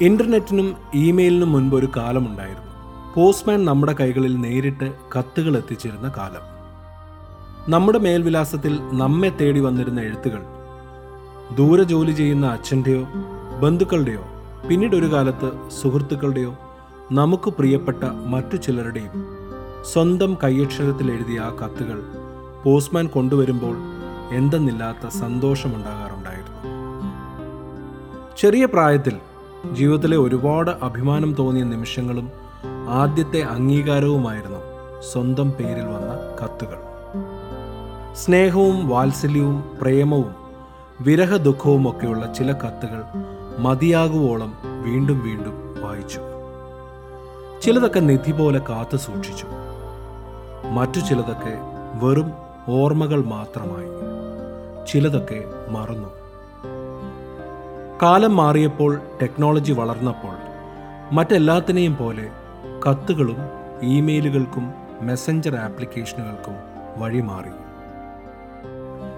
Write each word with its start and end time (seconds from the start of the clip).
ഇന്റർനെറ്റിനും 0.00 0.76
ഇമെയിലിനും 0.94 1.52
മുൻപ് 1.52 1.76
ഒരു 1.76 1.88
കാലമുണ്ടായിരുന്നു. 1.96 2.72
പോസ്റ്റ്മാൻ 3.14 3.64
നമ്മുടെ 3.64 3.92
കൈകളിൽ 4.00 4.40
നേരിട്ട് 4.40 4.92
കത്തുകൾ 5.18 5.56
എത്തിച്ചിരുന്ന 5.56 6.12
കാലം. 6.16 6.40
നമ്മുടെ 7.68 7.98
മേൽവിലാസത്തിൽ 7.98 8.78
നമ്മെ 8.92 9.28
തേടി 9.28 9.60
വന്നിരുന്ന 9.60 10.00
എഴുത്തുകൾ 10.00 10.42
ദൂരെ 11.54 11.82
ജോലി 11.82 12.10
ചെയ്യുന്ന 12.10 12.46
അച്ഛന്റെയോ 12.46 13.06
ബന്ധുക്കളുടെയോ 13.60 14.24
പിന്നീട് 14.68 14.96
ഒരു 14.96 15.12
കാലത്ത് 15.12 15.70
സുഹൃത്തുക്കളുടെയോ 15.82 16.56
നമുക്ക് 17.12 17.50
പ്രിയപ്പെട്ട 17.50 18.04
മറ്റു 18.04 18.56
ചിലരുടെയും 18.56 19.36
സ്വന്തം 19.92 20.36
കൈയക്ഷരത്തിൽ 20.44 21.10
എഴുതിയ 21.10 21.40
ആ 21.40 21.50
കത്തുകൾ 21.50 22.02
പോസ്റ്റ്മാൻ 22.64 23.06
കൊണ്ടുവരുമ്പോൾ 23.06 23.76
എന്തെന്നില്ലാത്ത 24.34 25.08
സന്തോഷമുണ്ടാകാറുണ്ടായിരുന്നു. 25.08 26.76
ചെറിയ 28.38 28.66
പ്രായത്തിൽ 28.66 29.18
ജീവിതത്തിലെ 29.72 30.16
ഒരുപാട് 30.16 30.70
അഭിമാനം 30.70 31.34
തോന്നിയ 31.34 31.62
നിമിഷങ്ങളും 31.62 32.30
ആദ്യത്തെ 32.88 33.40
അംഗീകാരവുമായിരുന്നു 33.40 34.58
സ്വന്തം 35.12 35.50
പേരിൽ 35.50 35.84
വന്ന 35.84 36.36
കത്തുകൾ. 36.42 36.78
സ്നേഹവും 38.14 38.88
വാത്സല്യവും 38.88 39.78
പ്രേമവും 39.80 40.34
വിരഹ 41.00 41.36
ദുഃഖവും 41.36 41.90
ഒക്കെയുള്ള 41.90 42.32
ചില 42.32 42.52
കത്തുകൾ 42.52 43.02
മതിയാകുവോളം 43.58 44.54
വീണ്ടും 44.82 45.22
വീണ്ടും 45.22 45.82
വായിച്ചു. 45.82 46.20
ചിലതൊക്കെ 47.62 48.00
നിധി 48.00 48.32
പോലെ 48.32 48.58
കാത്തു 48.58 48.96
സൂക്ഷിച്ചു. 48.96 49.46
മറ്റു 50.70 51.00
ചിലതൊക്കെ 51.00 51.58
വെറും 52.02 52.32
ഓർമ്മകൾ 52.68 53.24
മാത്രമായി. 53.24 53.86
ചിലതൊക്കെ 54.86 55.44
മറന്നു. 55.68 56.25
കാലം 58.02 58.36
മാറിയപ്പോൾ 58.36 59.00
ടെക്നോളജി 59.22 59.72
വളർന്നപ്പോൾ 59.72 60.36
മറ്റെല്ലാത്തിനെയും 61.14 61.96
പോലെ 61.96 62.30
കത്തുകളും 62.88 63.36
ഇമെയിലുകൾക്കും 63.82 64.74
മെസ്സഞ്ചർ 65.00 65.54
ആപ്ലിക്കേഷനുകൾക്കും 65.54 66.54
വഴിമാറി. 66.96 67.50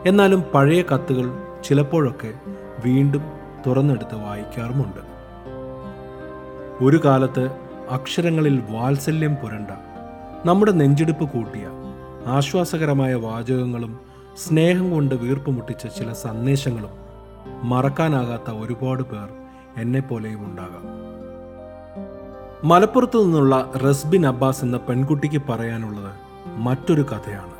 എന്നാലും 0.08 0.44
പഴയ 0.54 0.82
കത്തുകൾ 0.82 1.38
ചിലപ്പോഴൊക്കെ 1.64 2.32
വീണ്ടും 2.84 3.22
തുറന്നെടുത്ത് 3.66 4.14
വായിക്കാറുമുണ്ട്. 4.14 5.00
ഒരു 6.84 7.00
കാലത്ത് 7.04 7.50
അക്ഷരങ്ങളിൽ 7.90 8.62
വാത്സല്യം 8.70 9.34
പുരണ്ട 9.34 9.70
നമ്മുടെ 10.44 10.72
നെഞ്ചെടുപ്പ് 10.72 11.24
കൂട്ടിയ 11.24 11.68
ആശ്വാസകരമായ 12.26 13.14
വാചകങ്ങളും 13.14 13.98
സ്നേഹം 14.48 14.91
കൊണ്ട് 14.91 15.14
വീർപ്പുമുട്ടിച്ച 15.14 15.86
ചില 15.86 16.12
സന്ദേശങ്ങളും 16.12 17.07
മറക്കാനാകാത്ത 17.62 18.50
ഒരുപാട് 18.50 19.03
പേർ 19.03 19.28
എന്നെ 19.76 19.82
എന്നെപ്പോലെയും 19.82 20.44
ഉണ്ടാകാം. 20.44 20.98
മലപ്പുറത്തു 22.69 23.19
നിന്നുള്ള 23.19 23.72
റസ്ബിൻ 23.76 24.26
അബ്ബാസ് 24.26 24.64
എന്ന 24.64 24.76
പെൺകുട്ടിക്ക് 24.76 25.42
പറയാനുള്ളത് 25.48 26.12
മറ്റൊരു 26.56 27.03
കഥയാണ്. 27.03 27.59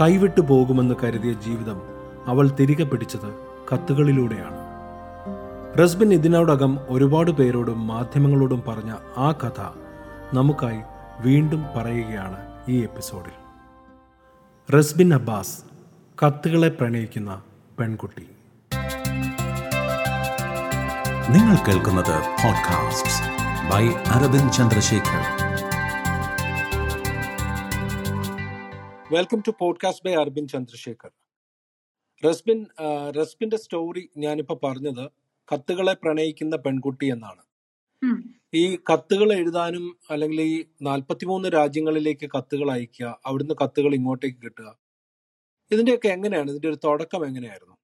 കൈവിട്ടു 0.00 0.40
പോകുമെന്ന് 0.40 0.94
കരുതിയ 1.04 1.32
ജീവിതം 1.32 1.82
അവൾ 2.26 2.50
തിരികെ 2.60 2.84
പിടിച്ചത് 2.84 3.34
കത്തുകളിലൂടെയാണ്. 3.72 4.58
റസ്ബിൻ 5.82 6.14
ഇതിനോടകം 6.14 6.78
ഒരുപാട് 6.88 7.30
പേരോടും 7.30 7.86
മാധ്യമങ്ങളോടും 7.86 8.62
പറഞ്ഞ 8.68 8.94
ആ 9.16 9.32
കഥ 9.32 9.60
നമുക്കായി 10.34 10.80
വീണ്ടും 11.20 11.64
പറയുകയാണ് 11.76 12.36
ഈ 12.68 12.82
എപ്പിസോഡിൽ. 12.82 13.48
റസ്ബിൻ 14.76 15.14
അബ്ബാസ് 15.14 15.64
കത്തുകളെ 16.26 16.68
പ്രണയിക്കുന്ന 16.68 17.42
പെൺകുട്ടി. 17.80 18.28
നിങ്ങൾ 21.30 21.56
കേൾക്കുന്നത് 21.56 22.14
podcast 22.44 23.12
by 23.70 23.84
Aravind 23.88 24.52
Chandrasekhar. 24.52 25.22
Welcome 29.12 29.42
to 29.46 29.52
podcast 29.60 30.04
by 30.04 30.14
Aravind 30.14 30.52
Chandrasekhar. 30.52 31.10
Rasbin 32.24 32.66
റസ്ബിന്റെ 33.20 33.56
story 33.56 34.10
ഞാനിപ്പോ 34.16 34.60
പറഞ്ഞത് 34.64 35.10
കത്തുകളെ 35.52 35.92
പ്രണയിക്കുന്ന 35.92 36.56
പെൺകുട്ടി 36.56 37.06
എന്നാണ്. 37.06 37.42
ഈ 38.54 38.76
കത്തുകൾ 38.76 39.32
എഴുതാനും 39.32 39.98
അല്ലെങ്കിൽ 40.10 40.40
ഈ 40.40 40.64
നാൽപ്പത്തിമൂന്ന് 40.82 41.48
രാജ്യങ്ങളിലേക്ക് 41.48 42.30
കത്തുകൾ 42.38 42.70
അയക്കുക 42.70 43.20
അവിടുന്ന് 43.26 43.54
കത്തുകൾ 43.64 43.94
ഇങ്ങോട്ടേക്ക് 43.94 44.38
കിട്ടുക 44.42 44.78
ഇതിന്റെയൊക്കെ 45.70 46.08
എങ്ങനെയാണ്? 46.08 46.50
ഇതിന്റെ 46.50 46.68
ഒരു 46.68 46.78
തുടക്കം 46.84 47.26
എങ്ങനെയായിരുന്നു? 47.26 47.77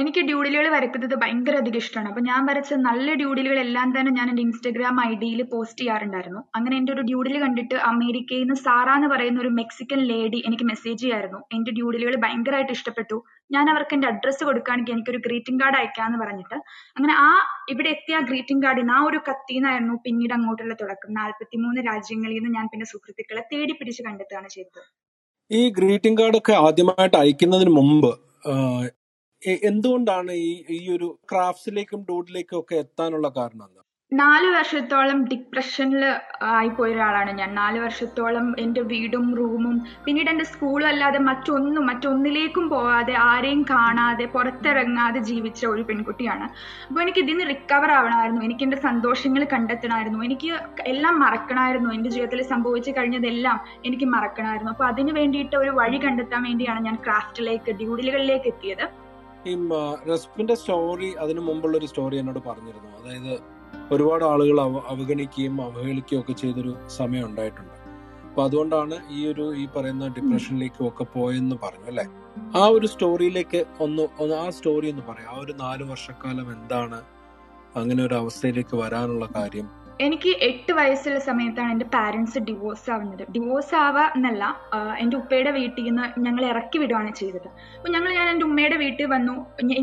എനിക്ക് 0.00 0.20
ഡ്യൂഡിലുകൾ 0.28 0.66
വരയ്ക്കുന്നത് 0.74 1.14
ഭയങ്കര 1.22 1.54
അധികം 1.62 1.80
ഇഷ്ടമാണ്. 1.82 2.08
അപ്പൊ 2.12 2.22
ഞാൻ 2.28 2.40
വരച്ച 2.48 2.76
നല്ല 2.88 3.14
ഡ്യൂഡിലുകൾ 3.20 3.58
എല്ലാം 3.64 3.88
തന്നെ 3.96 4.10
ഞാൻ 4.18 4.26
എന്റെ 4.32 4.42
ഇൻസ്റ്റഗ്രാം 4.46 4.96
ഐ 5.06 5.10
ഡിയിൽ 5.22 5.40
പോസ്റ്റ് 5.52 5.80
ചെയ്യാറുണ്ടായിരുന്നു. 5.80 6.40
അങ്ങനെ 6.56 6.74
എന്റെ 6.80 6.92
ഒരു 6.94 7.02
ഡ്യൂഡിൽ 7.08 7.36
കണ്ടിട്ട് 7.44 7.76
അമേരിക്കയിൽ 7.90 8.44
നിന്ന് 8.44 8.56
സാറ 8.66 8.88
എന്ന് 8.98 9.08
പറയുന്ന 9.14 9.40
ഒരു 9.44 9.50
മെക്സിക്കൻ 9.60 10.00
ലേഡി 10.12 10.40
എനിക്ക് 10.50 10.66
മെസ്സേജ് 10.72 11.00
ചെയ്യായിരുന്നു. 11.04 11.40
എന്റെ 11.56 11.72
ഡ്യൂഡിലുകൾ 11.78 12.16
ഭയങ്കരമായിട്ട് 12.24 12.72
ഇഷ്ടപ്പെട്ടു. 12.78 13.18
ഞാൻ 13.56 13.66
അവർക്ക് 13.72 13.94
എന്റെ 13.96 14.08
അഡ്രസ്സ് 14.12 14.42
കൊടുക്കുകയാണെങ്കിൽ 14.48 14.94
എനിക്കൊരു 14.96 15.20
ഗ്രീറ്റിംഗ് 15.26 15.60
കാർഡ് 15.62 15.78
അയക്കാന്ന് 15.80 16.20
പറഞ്ഞിട്ട് 16.22 16.56
അങ്ങനെ 16.96 17.14
ആ 17.26 17.28
ഇവിടെ 17.74 17.90
എത്തിയ 17.96 18.18
ഗ്രീറ്റിംഗ് 18.30 18.64
കാർഡിന് 18.66 18.94
ആ 18.96 19.00
ഒരു 19.10 19.20
കത്തിന്നായിരുന്നു 19.28 19.96
പിന്നീട് 20.06 20.34
അങ്ങോട്ടുള്ള 20.38 20.74
തുടക്കം. 20.82 21.12
നാൽപ്പത്തിമൂന്ന് 21.20 21.82
രാജ്യങ്ങളിൽ 21.90 22.38
നിന്ന് 22.38 22.52
ഞാൻ 22.58 22.66
പിന്നെ 22.72 22.88
സുഹൃത്തുക്കളെ 22.92 23.44
തേടി 23.52 23.76
പിടിച്ച് 23.80 24.04
കണ്ടെത്തുകയാണ് 24.08 24.50
ചെയ്തത്. 24.56 24.82
ഈ 25.50 25.62
ഗ്രീറ്റിംഗ് 25.76 26.18
കാർഡൊക്കെ 26.22 26.52
ആദ്യമായിട്ട് 26.66 27.16
അയക്കുന്നതിന് 27.22 27.72
മുമ്പ് 27.78 28.10
എന്തുകൊണ്ടാണ് 29.42 30.32
ഈ 30.32 30.64
ഈ 30.70 30.90
ഒരു 30.96 31.18
ക്രാഫ്റ്റ്സിലേക്കും 31.32 32.06
ഡൂഡിലേക്കും 32.08 32.58
ഒക്കെ 32.58 32.74
എത്താനുള്ള 32.74 33.28
കാരണം 33.36 33.80
നാല് 34.12 34.46
വർഷത്തോളം 34.46 35.24
ഡിപ്രഷനിൽ 35.24 36.04
ആയിപ്പോയ 36.42 36.92
ഒരാളാണ് 36.92 37.30
ഞാൻ. 37.30 37.54
നാല് 37.54 37.78
വർഷത്തോളം 37.78 38.54
എന്റെ 38.58 38.80
വീടും 38.80 39.34
റൂമും 39.36 39.86
പിന്നീട് 40.04 40.30
എന്റെ 40.30 40.44
സ്കൂളും 40.44 40.88
അല്ലാതെ 40.88 41.18
മറ്റൊന്നും 41.18 41.86
മറ്റൊന്നിലേക്കും 41.86 42.68
പോവാതെ 42.68 43.12
ആരെയും 43.12 43.62
കാണാതെ 43.62 44.24
പുറത്തിറങ്ങാതെ 44.24 45.18
ജീവിച്ച 45.20 45.66
ഒരു 45.66 45.82
പെൺകുട്ടിയാണ്. 45.82 46.42
അപ്പോൾ 46.88 47.02
എനിക്ക് 47.02 47.18
ഇതിൽ 47.18 47.32
നിന്ന് 47.32 47.48
റിക്കവർ 47.48 47.90
ആവണമായിരുന്നു. 47.90 48.44
എനിക്ക് 48.44 48.62
എന്റെ 48.62 48.76
സന്തോഷങ്ങൾ 48.76 49.44
കണ്ടെത്തണമായിരുന്നു. 49.44 50.24
എനിക്ക് 50.24 50.58
എല്ലാം 50.86 51.20
മറക്കണമായിരുന്നു. 51.20 51.90
എന്റെ 51.90 52.10
ജീവിതത്തിൽ 52.10 52.42
സംഭവിച്ചു 52.42 52.90
കഴിഞ്ഞതെല്ലാം 52.90 53.60
എനിക്ക് 53.84 54.04
മറക്കണമായിരുന്നു. 54.04 54.72
അപ്പോൾ 54.72 54.84
അതിന് 54.84 55.12
വേണ്ടിയിട്ട് 55.12 55.56
ഒരു 55.56 55.70
വഴി 55.70 55.98
കണ്ടെത്താൻ 55.98 56.42
വേണ്ടിയാണ് 56.42 56.84
ഞാൻ 56.84 56.94
ക്രാഫ്റ്റിലേക്ക് 56.94 57.70
ഡ്യൂഡിലുകളിലേക്ക് 57.70 58.48
എത്തിയത്. 58.48 58.99
ഈ 59.46 59.68
റെസ്പിന്റെ 60.08 60.54
സ്റ്റോറി 60.54 61.12
അതിനു 61.12 61.40
മുമ്പുള്ള 61.40 61.78
ഒരു 61.78 61.86
സ്റ്റോറി 61.86 62.16
എന്നോട് 62.16 62.38
പറഞ്ഞിരുന്നു. 62.38 62.88
അതായത് 62.88 63.40
ഒരുപാട് 63.92 64.24
ആളുകൾ 64.24 64.60
അവ- 64.60 64.82
അവഗണിക്കുകയും 64.86 65.62
അവഹേളിക്കുകയും 65.62 66.20
ഒക്കെ 66.20 66.32
ചെയ്തൊരു 66.32 66.76
സമയം 66.88 67.26
ഉണ്ടായിട്ടുണ്ട്. 67.26 67.80
അപ്പൊ 68.28 68.44
അതുകൊണ്ടാണ് 68.44 68.94
ഈ 69.10 69.26
ഒരു 69.26 69.54
ഈ 69.56 69.66
പറയുന്ന 69.66 70.08
ഡിപ്രഷനിലേക്കും 70.08 70.88
ഒക്കെ 70.88 71.04
പോയെന്ന് 71.04 71.56
പറഞ്ഞു 71.62 71.84
അല്ലെ? 71.86 72.06
ആ 72.58 72.66
ഒരു 72.66 72.86
സ്റ്റോറിയിലേക്ക് 72.86 73.64
ഒന്ന് 73.80 74.22
ആ 74.34 74.50
സ്റ്റോറി 74.50 74.90
ഒന്ന് 74.90 75.02
പറയാം. 75.08 75.36
ആ 75.36 75.40
ഒരു 75.40 75.52
നാല് 75.52 75.82
വർഷക്കാലം 75.82 76.52
എന്താണ്? 76.52 77.02
അങ്ങനെ 77.76 78.04
ഒരു 78.04 78.14
അവസ്ഥയിലേക്ക് 78.14 78.76
വരാനുള്ള 78.76 79.28
കാര്യം 79.36 79.68
എനിക്ക് 80.04 80.30
എട്ട് 80.48 80.72
വയസ്സുള്ള 80.78 81.18
സമയത്താണ് 81.28 81.70
എന്റെ 81.74 81.86
പാരൻസ് 81.94 82.38
ഡിവോഴ്സ് 82.48 82.86
ആവുന്നത്. 82.94 83.22
ഡിവോഴ്സ് 83.34 83.74
ആവുക 83.84 84.04
എന്നല്ല 84.16 84.44
എന്റെ 85.02 85.16
ഉപ്പയുടെ 85.20 85.50
വീട്ടിൽ 85.58 85.84
നിന്ന് 85.88 86.06
ഞങ്ങൾ 86.26 86.42
ഇറക്കി 86.52 86.78
വിടുകയാണ് 86.82 87.12
ചെയ്തത്. 87.20 87.48
അപ്പോൾ 87.76 87.90
ഞങ്ങൾ 87.96 88.10
ഞാൻ 88.18 88.28
എന്റെ 88.32 88.46
ഉമ്മയുടെ 88.48 88.76
വീട്ടിൽ 88.84 89.08
വന്നു. 89.14 89.34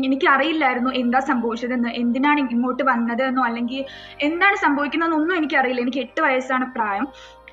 എനിക്ക് 0.08 0.28
അറിയില്ലായിരുന്നു 0.34 0.92
എന്താ 1.02 1.20
സംഭവിച്ചതെന്ന് 1.30 1.92
എന്തിനാണ് 2.02 2.46
ഇങ്ങോട്ട് 2.56 2.84
വന്നതെന്നോ 2.92 3.44
അല്ലെങ്കിൽ 3.48 3.82
എന്താണ് 4.28 4.58
സംഭവിക്കുന്നതെന്നൊന്നും 4.66 5.36
എനിക്കറിയില്ല. 5.40 5.84
എനിക്ക് 5.86 6.02
എട്ട് 6.06 6.20
വയസ്സാണ് 6.28 6.66
പ്രായം. 6.78 7.06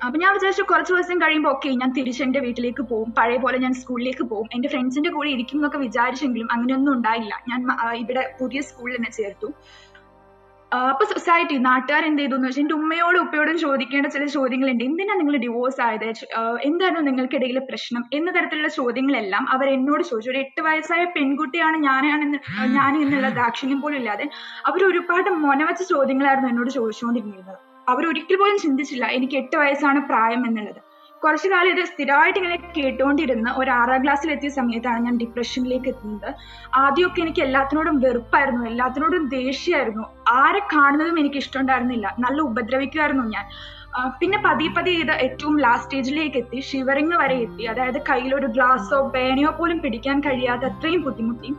അപ്പൊ 0.06 0.16
ഞാൻ 0.22 0.30
വിചാരിച്ചു 0.36 0.62
കുറച്ച് 0.70 0.92
ദിവസം 0.92 1.18
കഴിയുമ്പോൾ 1.22 1.50
ഓക്കെ 1.54 1.68
ഞാൻ 1.82 1.90
തിരിച്ച് 1.98 2.22
എന്റെ 2.24 2.40
വീട്ടിലേക്ക് 2.46 2.82
പോകും. 2.90 3.08
പഴയ 3.18 3.36
പോലെ 3.44 3.58
ഞാൻ 3.62 3.74
സ്കൂളിലേക്ക് 3.82 4.24
പോകും. 4.32 4.48
എന്റെ 4.56 4.68
ഫ്രണ്ട്സിന്റെ 4.72 5.10
കൂടെ 5.14 5.28
ഇരിക്കും 5.36 5.58
എന്നൊക്കെ 5.58 5.78
വിചാരിച്ചെങ്കിലും 5.86 6.48
അങ്ങനെയൊന്നും 6.54 6.92
ഉണ്ടായില്ല. 6.96 7.34
ഞാൻ 7.50 7.60
ഇവിടെ 8.02 8.24
പുതിയ 8.40 8.60
സ്കൂളിൽ 8.70 8.96
തന്നെ 8.96 9.12
ചേർത്തു. 9.18 9.48
അപ്പൊ 10.72 11.04
സൊസൈറ്റി 11.10 11.56
നാട്ടുകാർ 11.66 12.02
എന്ത് 12.06 12.20
ചെയ്തു 12.20 12.34
എന്ന് 12.36 12.48
വെച്ചാൽ 12.48 12.62
എന്റെ 12.62 12.74
ഉമ്മയോടും 12.74 13.20
ഉപ്പയോടും 13.24 13.58
ചോദിക്കേണ്ട 13.58 14.06
ചില 14.14 14.24
ചോദ്യങ്ങളുണ്ട്. 14.24 14.84
എന്തിനാ 14.84 15.14
നിങ്ങൾ 15.20 15.36
ഡിവോഴ്സ് 15.36 15.80
ആയത്? 15.86 16.06
എന്തായിരുന്നു 16.68 17.02
നിങ്ങൾക്കിടയിലെ 17.10 17.62
പ്രശ്നം? 17.68 18.02
എന്ന 18.12 18.30
തരത്തിലുള്ള 18.36 18.68
ചോദ്യങ്ങളെല്ലാം 18.68 19.46
അവർ 19.54 19.68
എന്നോട് 19.68 20.02
ചോദിച്ചു. 20.10 20.30
ഒരു 20.30 20.40
എട്ട് 20.44 20.60
വയസ്സായ 20.68 21.04
പെൺകുട്ടിയാണ് 21.16 21.78
ഞാനാണെന്ന് 21.88 22.40
ഞാൻ 22.78 23.02
എന്നുള്ള 23.02 23.30
ദാക്ഷിണ്യം 23.40 23.80
പോലും 23.80 23.98
ഇല്ലാതെ 24.02 24.26
അവർ 24.70 24.82
ഒരുപാട് 24.90 25.30
മൊനവച്ച 25.46 25.82
ചോദ്യങ്ങളായിരുന്നു 25.94 26.50
എന്നോട് 26.54 26.70
ചോദിച്ചുകൊണ്ടിരുന്നത്. 26.70 27.54
അവർ 27.88 28.04
ഒരിക്കൽ 28.06 28.36
പോലും 28.36 28.58
ചിന്തിച്ചില്ല 28.58 29.04
എനിക്ക് 29.18 29.36
എട്ട് 29.36 29.56
വയസ്സാണ് 29.56 30.00
പ്രായം 30.10 30.42
എന്നുള്ളത്. 30.48 30.80
കുറച്ചു 31.22 31.48
കാലം 31.48 31.70
ഇത് 31.70 31.86
സ്ഥിരമായിട്ട് 31.86 32.38
ഇങ്ങനെ 32.38 32.56
കേട്ടുകൊണ്ടിരുന്ന 32.76 33.54
ഒരു 33.56 33.70
ആറാം 33.70 34.02
ക്ലാസ്സിൽ 34.04 34.30
എത്തിയ 34.32 34.48
സമയത്താണ് 34.48 35.04
ഞാൻ 35.04 35.14
ഡിപ്രഷനിലേക്ക് 35.18 35.88
എത്തുന്നത്. 35.88 36.28
ആദ്യമൊക്കെ 36.74 37.20
എനിക്ക് 37.20 37.42
എല്ലാത്തിനോടും 37.42 37.96
വെറുപ്പായിരുന്നു 38.00 38.64
എല്ലാത്തിനോടും 38.66 39.28
ദേഷ്യമായിരുന്നു. 39.28 40.04
ആരെ 40.28 40.60
കാണുന്നതും 40.74 41.18
എനിക്ക് 41.18 41.36
ഇഷ്ടമുണ്ടായിരുന്നില്ല. 41.36 42.16
നല്ല 42.18 42.40
ഉപദ്രവിക്കുമായിരുന്നു 42.42 43.24
ഞാൻ. 43.36 43.46
പിന്നെ 44.20 44.38
പതിയെ 44.46 44.70
പതിയെ 44.76 44.98
ഇത് 45.04 45.12
ഏറ്റവും 45.26 45.54
ലാസ്റ്റ് 45.58 45.86
സ്റ്റേജിലേക്ക് 45.86 46.38
എത്തി. 46.42 46.60
ഷിവറിങ് 46.60 47.16
വരെ 47.22 47.36
എത്തി. 47.46 47.64
അതായത് 47.64 47.98
കയ്യിൽ 48.08 48.32
ഒരു 48.34 48.46
ഗ്ലാസോ 48.46 48.98
പേനയോ 49.14 49.50
പോലും 49.50 49.78
പിടിക്കാൻ 49.84 50.20
കഴിയാതെ 50.20 50.66
അത്രയും 50.70 51.02
ബുദ്ധിമുട്ടി. 51.02 51.52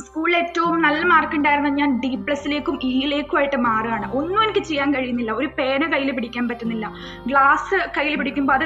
സ്കൂളിൽ 0.00 0.36
ഏറ്റവും 0.36 0.82
നല്ല 0.82 1.04
മാർക്ക് 1.04 1.36
ഉണ്ടായിരുന്ന 1.36 1.68
ഞാൻ 1.68 2.00
ഡി 2.00 2.16
പ്ലസിലേക്കും 2.16 2.78
ഇയിലേക്കും 2.82 3.38
ആയിട്ട് 3.38 3.56
മാറുകയാണ്. 3.56 4.12
ഒന്നും 4.12 4.42
എനിക്ക് 4.42 4.58
ചെയ്യാൻ 4.58 4.94
കഴിയുന്നില്ല. 4.94 5.32
ഒരു 5.32 5.46
പേന 5.46 5.86
കയ്യിൽ 5.86 6.12
പിടിക്കാൻ 6.12 6.48
പറ്റുന്നില്ല. 6.48 6.92
ഗ്ലാസ് 7.26 7.74
കയ്യിൽ 7.74 8.16
പിടിക്കുമ്പോൾ 8.18 8.54
അത് 8.54 8.64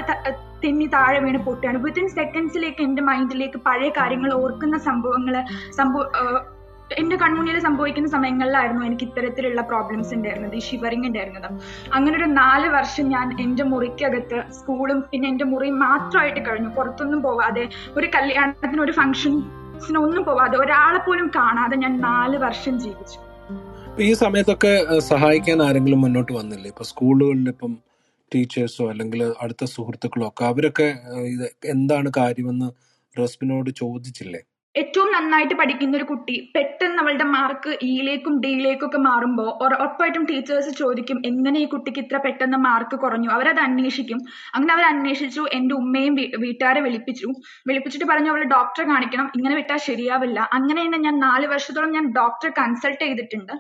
തെന്നി 0.64 0.86
താഴെ 0.86 1.18
വീണ് 1.18 1.38
പൊട്ടുകയാണ്. 1.38 1.78
വിത്തിൻ 1.78 2.08
സെക്കൻഡ്സിലേക്ക് 2.08 2.82
എന്റെ 2.82 3.02
മൈൻഡിലേക്ക് 3.02 3.58
പഴയ 3.66 3.88
കാര്യങ്ങൾ 3.88 4.34
ഓർക്കുന്ന 4.34 4.78
സംഭവങ്ങൾ 4.78 5.44
സംഭവ 5.70 6.04
എന്റെ 7.00 7.16
കൺമുന്നിൽ 7.16 7.58
സംഭവിക്കുന്ന 7.58 8.08
സമയങ്ങളിലായിരുന്നു 8.08 8.86
എനിക്ക് 8.86 9.02
ഇത്തരത്തിലുള്ള 9.02 9.60
പ്രോബ്ലംസ് 9.60 10.14
ഉണ്ടായിരുന്നത് 10.14 10.54
ഈ 10.54 10.58
ഷിവറിങ് 10.58 11.06
ഉണ്ടായിരുന്നത്. 11.06 11.48
അങ്ങനെ 11.94 12.16
ഒരു 12.16 12.24
നാല് 12.24 12.68
വർഷം 12.68 13.08
ഞാൻ 13.08 13.40
എന്റെ 13.40 13.62
മുറിക്കകത്ത് 13.62 14.44
സ്കൂളും 14.50 15.04
പിന്നെ 15.10 15.28
എന്റെ 15.28 15.44
മുറിയും 15.44 15.78
മാത്രമായിട്ട് 15.78 16.40
കഴിഞ്ഞു. 16.46 16.68
പുറത്തൊന്നും 16.68 17.22
പോവാതെ 17.22 17.68
ഒരു 17.96 18.06
കല്യാണത്തിന് 18.14 18.80
ഒരു 18.80 18.92
ഫംഗ്ഷൻസിനൊന്നും 19.78 20.22
പോവാതെ 20.24 20.56
ഒരാളെ 20.58 20.98
പോലും 20.98 21.26
കാണാതെ 21.36 21.76
ഞാൻ 21.76 21.92
നാല് 22.00 22.36
വർഷം 22.36 22.74
ജീവിച്ചു. 22.80 23.18
ഈ 24.00 24.12
സമയത്തൊക്കെ 24.12 24.72
സഹായിക്കാൻ 24.98 25.58
ആരെങ്കിലും 25.62 26.00
മുന്നോട്ട് 26.00 26.32
വന്നില്ലേ? 26.32 26.68
ഇപ്പൊ 26.68 26.84
സ്കൂളുകളിൽ 26.84 27.48
ഇപ്പം 27.48 27.72
ടീച്ചേഴ്സോ 28.32 28.84
അല്ലെങ്കിൽ 28.90 29.20
അടുത്ത 29.40 29.64
സുഹൃത്തുക്കളോ 29.64 30.28
ഒക്കെ 30.28 30.44
അവരൊക്കെ 30.44 30.88
ഇത് 31.34 31.46
എന്താണ് 31.64 32.08
കാര്യമെന്ന് 32.16 32.68
റസ്മിനോട് 33.20 33.70
ചോദിച്ചില്ലേ? 33.70 34.40
ഏറ്റവും 34.78 35.08
നന്നായിട്ട് 35.12 35.54
പഠിക്കുന്ന 35.54 35.96
ഒരു 35.96 36.04
കുട്ടി 36.04 36.34
പെട്ടെന്ന് 36.56 37.00
അവളുടെ 37.02 37.24
മാർക്ക് 37.34 37.70
ഇയിലേക്കും 37.86 38.34
ഡിയിലേക്കും 38.40 38.86
ഒക്കെ 38.86 38.98
മാറുമ്പോൾ 39.06 39.48
ഉറപ്പായിട്ടും 39.64 40.24
ടീച്ചേഴ്സ് 40.30 40.70
ചോദിക്കും 40.80 41.18
എങ്ങനെ 41.30 41.58
ഈ 41.60 41.64
കുട്ടിക്ക് 41.64 42.00
ഇത്ര 42.04 42.16
പെട്ടെന്ന് 42.16 42.58
മാർക്ക് 42.66 42.96
കുറഞ്ഞു? 42.96 43.28
അവരത് 43.36 43.60
അന്വേഷിക്കും. 43.60 44.18
അങ്ങനെ 44.54 44.72
അവർ 44.74 44.84
അന്വേഷിച്ചു 44.84 45.44
എന്റെ 45.52 45.74
ഉമ്മയും 45.74 46.14
വീട്ടുകാരെ 46.44 46.80
വിളിപ്പിച്ചു. 46.86 47.28
വിളിപ്പിച്ചിട്ട് 47.70 48.08
പറഞ്ഞു 48.12 48.30
അവളെ 48.34 48.48
ഡോക്ടറെ 48.54 48.86
കാണിക്കണം 48.92 49.28
ഇങ്ങനെ 49.36 49.54
വിട്ടാൽ 49.54 49.80
ശരിയാവില്ല. 49.88 50.38
അങ്ങനെ 50.58 50.80
തന്നെ 50.86 50.98
ഞാൻ 51.06 51.16
നാല് 51.26 51.46
വർഷത്തോളം 51.54 51.92
ഞാൻ 51.98 52.06
ഡോക്ടറെ 52.20 52.52
കൺസൾട്ട് 52.60 53.02
ചെയ്തിട്ടുണ്ട്. 53.04 53.54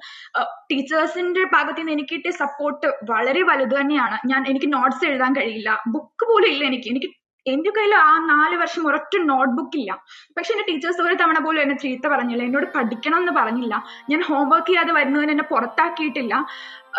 ടീച്ചേഴ്സിന്റെ 0.72 1.44
ഭാഗത്ത് 1.56 1.80
നിന്ന് 1.80 1.92
എനിക്ക് 1.92 2.14
കിട്ടിയ 2.14 2.34
സപ്പോർട്ട് 2.42 2.88
വളരെ 3.12 3.42
വലുത് 3.52 3.74
തന്നെയാണ്. 3.80 4.18
ഞാൻ 4.32 4.42
എനിക്ക് 4.52 4.70
നോട്ട്സ് 4.76 5.04
എഴുതാൻ 5.10 5.32
കഴിയില്ല. 5.36 5.70
ബുക്ക് 5.94 6.24
പോലും 6.32 6.50
ഇല്ല 6.54 6.64
എനിക്ക്. 6.64 6.88
എനിക്ക് 6.94 7.10
എന്റെ 7.52 7.70
കയ്യിൽ 7.70 7.94
ആ 7.94 8.26
നാല് 8.26 8.56
വർഷം 8.56 8.88
ഒരൊറ്റ 8.88 9.14
നോട്ട്ബുക്ക് 9.20 9.78
ഇല്ല. 9.78 9.98
പക്ഷെ 10.36 10.52
എന്റെ 10.52 10.64
ടീച്ചേഴ്സ് 10.72 11.02
ഒരു 11.02 11.14
തവണ 11.14 11.38
പോലും 11.38 11.62
എന്നെ 11.62 11.78
ചീത്ത 11.78 12.08
പറഞ്ഞില്ല. 12.08 12.42
എന്നോട് 12.42 12.66
പഠിക്കണം 12.76 13.18
എന്ന് 13.18 13.32
പറഞ്ഞില്ല. 13.32 13.84
ഞാൻ 14.10 14.22
ഹോംവർക്ക് 14.22 14.68
ചെയ്യാതെ 14.68 14.92
വരുന്നതിന് 14.92 15.30
എന്നെ 15.30 15.44
പുറത്താക്കിയിട്ടില്ല. 15.44 16.46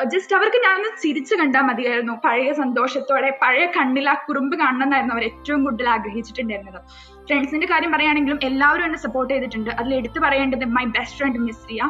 ജസ്റ്റ് 0.04 0.36
അവർക്ക് 0.36 0.58
ഞാനൊന്ന് 0.58 1.02
ചിരിച്ചു 1.02 1.36
കണ്ടാൽ 1.36 1.62
മതിയായിരുന്നു. 1.62 2.14
പഴയ 2.26 2.54
സന്തോഷത്തോടെ 2.54 3.40
പഴയ 3.42 3.66
കണ്ണിൽ 3.66 4.10
ആ 4.10 4.14
കുറുമ്പ് 4.14 4.60
കാണണമെന്നായിരുന്നു 4.60 5.16
അവർ 5.16 5.24
ഏറ്റവും 5.24 5.64
കൂടുതൽ 5.64 5.90
ആഗ്രഹിച്ചിട്ടുണ്ടായിരുന്നത്. 5.90 6.82
ഫ്രണ്ട്സിന്റെ 7.28 7.68
കാര്യം 7.68 7.92
പറയുകയാണെങ്കിലും 7.92 8.40
എല്ലാവരും 8.44 8.84
എന്നെ 8.84 9.00
സപ്പോർട്ട് 9.00 9.34
ചെയ്തിട്ടുണ്ട്. 9.34 9.70
അതിൽ 9.70 9.96
എടുത്തു 9.96 10.20
പറയേണ്ടത് 10.20 10.66
മൈ 10.66 10.86
ബെസ്റ്റ് 10.86 11.18
ഫ്രണ്ട് 11.18 11.40
മിസ്രിയ 11.40 11.82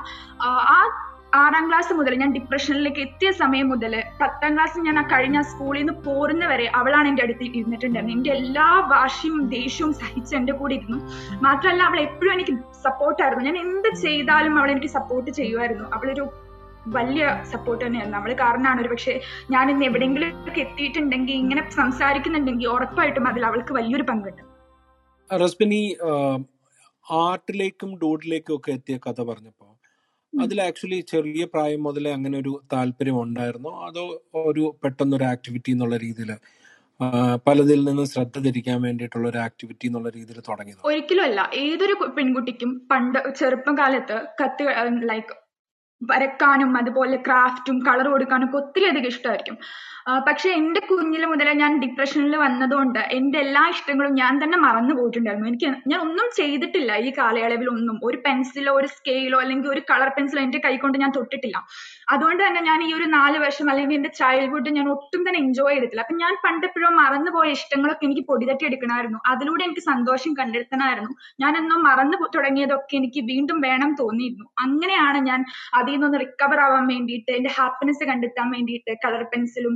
ആ 0.43 0.79
ആറാം 1.33 1.69
ക്ലാസ് 1.69 1.93
മുതൽ 1.93 2.15
ഞാൻ 2.15 2.33
ഡിപ്രഷനിലേക്ക് 2.33 2.99
എത്തിയ 2.99 3.31
സമയം 3.31 3.69
മുതൽ 3.69 4.03
പത്താം 4.21 4.53
ക്ലാസ് 4.55 4.79
ഞാൻ 4.79 4.99
ആ 4.99 5.01
കഴിഞ്ഞ 5.01 5.41
സ്കൂളിൽ 5.41 5.79
നിന്ന് 5.79 5.93
പോരുന്ന 6.05 6.45
വരെ 6.47 6.65
അവളാണ് 6.75 7.07
എന്റെ 7.07 7.23
അടുത്ത് 7.23 7.43
ഇരുന്നിട്ടുണ്ടായിരുന്നത്. 7.43 8.15
എന്റെ 8.17 8.31
എല്ലാ 8.31 8.87
വാശിയും 8.91 9.49
ദേഷ്യവും 9.49 9.93
സഹിച്ച് 9.93 10.35
എന്റെ 10.35 10.53
കൂടെ 10.53 10.75
ഇരുന്നു. 10.75 10.97
മാത്രമല്ല 11.41 11.83
അവൾ 11.83 11.99
എപ്പോഴും 11.99 12.33
എനിക്ക് 12.33 12.55
സപ്പോർട്ടായിരുന്നു 12.83 13.45
ഞാൻ 13.45 13.57
എന്ത് 13.57 13.89
ചെയ്താലും 13.95 14.59
അവൾ 14.59 14.71
എനിക്ക് 14.71 14.87
സപ്പോർട്ട് 14.87 15.31
ചെയ്യുമായിരുന്നു. 15.31 15.85
അവളൊരു 15.93 16.25
വലിയ 16.87 17.43
സപ്പോർട്ട് 17.51 17.85
തന്നെയായിരുന്നു. 17.85 18.17
അവൾ 18.17 18.33
കാരണമാണ്. 18.33 18.81
ഒരു 18.81 18.87
പക്ഷേ 18.87 19.21
ഞാൻ 19.49 19.71
ഇന്ന് 19.71 19.85
എവിടെയെങ്കിലും 19.85 20.29
ഒക്കെ 20.49 20.61
എത്തിയിട്ടുണ്ടെങ്കിൽ 20.61 21.33
ഇങ്ങനെ 21.33 21.69
സംസാരിക്കുന്നുണ്ടെങ്കിൽ 21.69 22.67
ഉറപ്പായിട്ടും 22.67 23.27
അതിൽ 23.27 23.45
അവൾക്ക് 23.45 23.73
വലിയൊരു 23.73 24.03
പങ്കുണ്ട് 24.03 24.43
ആർട്ടിലേക്കും 27.05 27.99
ഡോഡിലേക്കും 28.01 28.55
ഒക്കെ 28.55 28.71
എത്തിയ 28.71 28.97
കഥ 28.97 29.21
പറഞ്ഞപ്പോ. 29.21 29.68
അതിൽ 30.33 30.57
ആക്ച്വലി 30.61 30.99
ചെറിയ 31.11 31.43
പ്രായം 31.53 31.81
മുതലേ 31.83 32.11
അങ്ങനെ 32.11 32.37
ഒരു 32.37 32.51
താല്പര്യം 32.73 33.17
ഉണ്ടായിരുന്നോ. 33.21 33.71
അതോ 33.87 34.03
ഒരു 34.43 34.63
പെട്ടെന്നൊരു 34.83 35.25
ആക്ടിവിറ്റി 35.33 35.71
എന്നുള്ള 35.71 35.97
രീതിയിൽ 35.97 36.31
പലതിൽ 37.47 37.79
നിന്ന് 37.83 38.03
ശ്രദ്ധ 38.05 38.37
തിരിക്കാൻ 38.45 38.79
വേണ്ടിയിട്ടുള്ള 38.81 39.27
ഒരു 39.29 39.39
ആക്ടിവിറ്റി 39.39 39.85
എന്നുള്ള 39.89 40.09
രീതിയിൽ 40.09 40.39
തുടങ്ങിയത്? 40.49 40.81
ഒരിക്കലും 40.83 41.23
അല്ല. 41.23 41.41
ഏതൊരു 41.63 41.95
പെൺകുട്ടിക്കും 42.17 42.71
പണ്ട് 42.91 43.19
ചെറുപ്പം 43.39 43.75
കാലത്ത് 43.77 44.17
കത്ത് 44.41 44.65
ലൈക്ക് 45.11 45.35
വരക്കാനും 46.01 46.71
അതുപോലെ 46.77 47.17
ക്രാഫ്റ്റും 47.27 47.77
കളർ 47.87 48.07
കൊടുക്കാനും 48.07 48.47
ഒക്കെ 48.47 48.57
ഒത്തിരി 48.57 48.85
അധികം 48.85 49.11
ഇഷ്ടമായിരിക്കും 49.13 49.57
പക്ഷെ 50.27 50.49
എന്റെ 50.49 50.81
കുഞ്ഞിൽ 50.89 51.23
മുതലേ 51.25 51.53
ഞാൻ 51.53 51.71
ഡിപ്രഷനിൽ 51.81 52.35
വന്നതുകൊണ്ട് 52.43 52.99
എന്റെ 53.17 53.37
എല്ലാ 53.39 53.63
ഇഷ്ടങ്ങളും 53.73 54.13
ഞാൻ 54.13 54.33
തന്നെ 54.43 54.57
മറന്നു 54.57 54.93
പോയിട്ടുണ്ടായിരുന്നു. 54.99 55.47
എനിക്ക് 55.47 55.69
ഞാൻ 55.91 55.99
ഒന്നും 55.99 56.27
ചെയ്തിട്ടില്ല 56.35 56.91
ഈ 57.07 57.09
കാലയളവിൽ 57.17 57.67
ഒന്നും 57.69 57.99
ഒരു 58.03 58.17
പെൻസിലോ 58.25 58.73
ഒരു 58.73 58.87
സ്കെയിലോ 58.87 59.39
അല്ലെങ്കിൽ 59.39 59.69
ഒരു 59.69 59.81
കളർ 59.91 60.09
പെൻസിലോ 60.17 60.41
എന്റെ 60.43 60.61
കൈ 60.65 60.73
കൊണ്ട് 60.77 60.97
ഞാൻ 60.97 61.11
തൊട്ടിട്ടില്ല. 61.17 61.57
അതുകൊണ്ട് 62.13 62.41
തന്നെ 62.43 62.61
ഞാൻ 62.67 62.79
ഈ 62.85 62.89
ഒരു 62.97 63.07
നാല് 63.15 63.37
വർഷം 63.43 63.67
അല്ലെങ്കിൽ 63.71 63.95
എന്റെ 63.97 64.11
ചൈൽഡ്ഹുഡ് 64.19 64.69
ഞാൻ 64.77 64.87
ഒട്ടും 64.93 65.21
തന്നെ 65.25 65.39
എൻജോയ് 65.45 65.73
ചെയ്തിട്ടില്ല. 65.73 66.03
അപ്പൊ 66.05 66.15
ഞാൻ 66.23 66.33
പണ്ടെപ്പോഴും 66.45 66.95
മറന്നുപോയ 67.01 67.47
ഇഷ്ടങ്ങളൊക്കെ 67.57 68.05
എനിക്ക് 68.07 68.23
പൊടിതട്ടി 68.29 68.63
എടുക്കണമായിരുന്നു. 68.69 69.19
അതിലൂടെ 69.31 69.63
എനിക്ക് 69.67 69.83
സന്തോഷം 69.91 70.33
കണ്ടെത്തണമായിരുന്നു. 70.39 71.11
ഞാൻ 71.43 71.53
എന്നോ 71.61 71.77
മറന്നു 71.87 72.27
തുടങ്ങിയതൊക്കെ 72.35 72.95
എനിക്ക് 73.01 73.23
വീണ്ടും 73.31 73.59
വേണം 73.67 73.93
തോന്നിയിരുന്നു. 74.01 74.47
അങ്ങനെയാണ് 74.65 75.21
ഞാൻ 75.29 75.41
അതിൽ 75.81 75.97
നിന്ന് 76.03 76.19
റിക്കവർ 76.25 76.61
ആവാൻ 76.67 76.85
വേണ്ടിയിട്ട് 76.93 77.31
എന്റെ 77.39 77.51
ഹാപ്പിനെസ് 77.59 78.05
കണ്ടെത്താൻ 78.11 78.49
വേണ്ടിയിട്ട് 78.57 78.93
കളർ 79.05 79.23
പെൻസിലും 79.33 79.75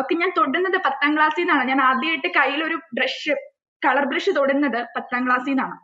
ഒക്കെ 0.00 0.16
ഞാൻ 0.22 0.32
തൊടുന്നത് 0.40 0.78
പത്താം 0.88 1.14
ക്ലാസ്സിൽ 1.16 1.42
നിന്നാണ്. 1.44 1.64
ഞാൻ 1.72 1.80
ആദ്യമായിട്ട് 1.90 2.30
കയ്യിൽ 2.38 2.62
ഒരു 2.68 2.78
ബ്രഷ് 2.98 3.34
കളർ 3.82 4.04
ബ്രഷ് 4.12 4.32
തൊടുന്നത് 4.38 4.80
പത്താം 4.96 5.22
ക്ലാസ്സിൽ 5.26 5.52
നിന്നാണ്. 5.52 5.76